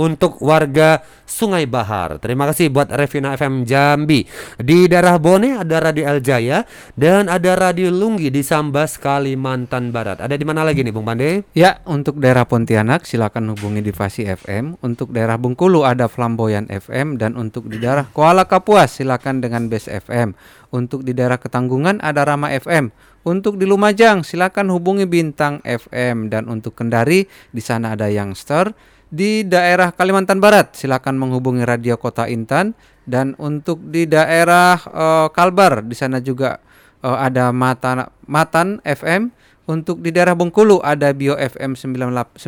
[0.00, 2.16] untuk warga Sungai Bahar.
[2.16, 4.24] Terima kasih buat Revina FM Jambi.
[4.56, 6.64] Di daerah Bone ada Radio El Jaya
[6.96, 10.24] dan ada Radio Lunggi di Sambas Kalimantan Barat.
[10.24, 11.44] Ada di mana lagi nih Bung Pande?
[11.52, 14.80] Ya, untuk daerah Pontianak silakan hubungi di Fasi FM.
[14.80, 19.92] Untuk daerah Bengkulu ada Flamboyan FM dan untuk di daerah Kuala Kapuas silakan dengan Base
[19.92, 20.32] FM.
[20.72, 22.88] Untuk di daerah Ketanggungan ada Rama FM.
[23.20, 28.72] Untuk di Lumajang silakan hubungi Bintang FM dan untuk Kendari di sana ada Youngster.
[29.10, 32.78] Di daerah Kalimantan Barat silakan menghubungi Radio Kota Intan
[33.10, 36.62] dan untuk di daerah uh, Kalbar di sana juga
[37.02, 39.34] uh, ada Matan Matan FM.
[39.66, 42.38] Untuk di daerah Bengkulu ada Bio FM 99,8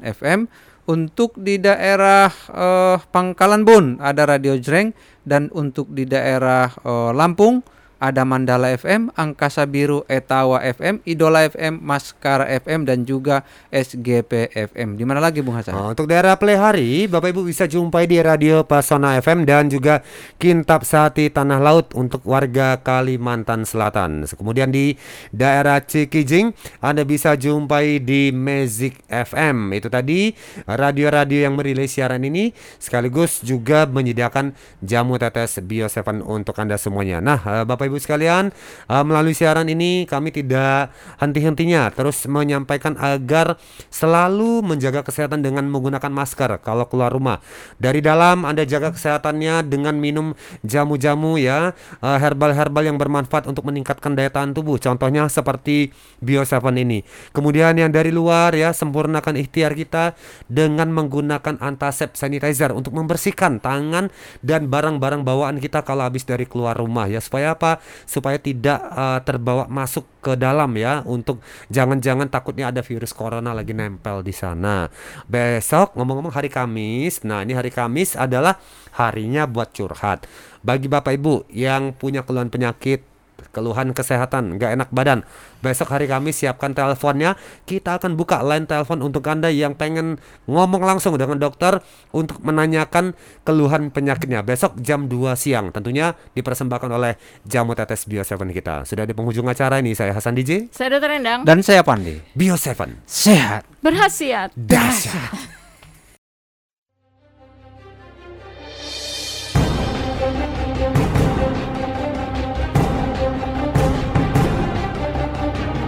[0.00, 0.48] FM.
[0.88, 4.96] Untuk di daerah uh, Pangkalan Bun ada Radio Jreng
[5.28, 7.60] dan untuk di daerah uh, Lampung
[8.02, 14.98] ada Mandala FM, Angkasa Biru, Etawa FM, Idola FM, Maskara FM dan juga SGP FM.
[14.98, 15.78] Di mana lagi Bung Hasan?
[15.78, 20.02] Oh, untuk daerah Plehari, Bapak Ibu bisa jumpai di Radio Pasona FM dan juga
[20.42, 24.26] Kintab Sati Tanah Laut untuk warga Kalimantan Selatan.
[24.26, 24.98] Kemudian di
[25.30, 26.50] daerah Cikijing,
[26.82, 29.78] Anda bisa jumpai di Magic FM.
[29.78, 30.34] Itu tadi
[30.66, 32.50] radio-radio yang merilis siaran ini
[32.82, 37.22] sekaligus juga menyediakan jamu tetes Bio 7 untuk Anda semuanya.
[37.22, 38.48] Nah, eh, Bapak Ibu Ibu sekalian,
[38.88, 40.88] uh, melalui siaran ini kami tidak
[41.20, 43.60] henti-hentinya terus menyampaikan agar
[43.92, 47.44] selalu menjaga kesehatan dengan menggunakan masker kalau keluar rumah.
[47.76, 50.32] Dari dalam Anda jaga kesehatannya dengan minum
[50.64, 54.80] jamu-jamu ya, uh, herbal-herbal yang bermanfaat untuk meningkatkan daya tahan tubuh.
[54.80, 55.92] Contohnya seperti
[56.24, 57.04] Bio 7 ini.
[57.36, 60.16] Kemudian yang dari luar ya, sempurnakan ikhtiar kita
[60.48, 64.08] dengan menggunakan antasep sanitizer untuk membersihkan tangan
[64.40, 67.81] dan barang-barang bawaan kita kalau habis dari keluar rumah ya supaya apa?
[68.08, 73.76] Supaya tidak uh, terbawa masuk ke dalam ya untuk jangan-jangan takutnya ada virus corona lagi
[73.76, 74.88] nempel di sana.
[75.28, 77.22] Besok ngomong-ngomong hari Kamis.
[77.26, 78.56] Nah, ini hari Kamis adalah
[78.96, 80.24] harinya buat curhat.
[80.62, 83.11] Bagi Bapak Ibu yang punya keluhan penyakit
[83.52, 85.22] keluhan kesehatan, nggak enak badan.
[85.62, 87.38] Besok hari Kamis siapkan teleponnya.
[87.68, 90.18] Kita akan buka line telepon untuk Anda yang pengen
[90.50, 91.78] ngomong langsung dengan dokter
[92.10, 93.14] untuk menanyakan
[93.46, 94.42] keluhan penyakitnya.
[94.42, 97.14] Besok jam 2 siang tentunya dipersembahkan oleh
[97.46, 98.82] Jamu Tetes Bio 7 kita.
[98.82, 100.72] Sudah di penghujung acara ini saya Hasan DJ.
[100.74, 101.22] Saya Dr.
[101.22, 101.46] Endang.
[101.46, 102.18] Dan saya Pandi.
[102.34, 103.06] Bio 7.
[103.06, 103.62] Sehat.
[103.84, 104.50] Berhasiat.
[104.56, 105.61] Dahsyat.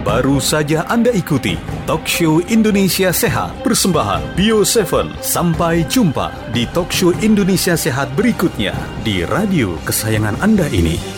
[0.05, 1.57] Baru saja Anda ikuti
[1.89, 5.09] Talk Show Indonesia Sehat persembahan Bio 7.
[5.17, 11.14] Sampai jumpa di Talk Show Indonesia Sehat berikutnya di radio kesayangan Anda ini.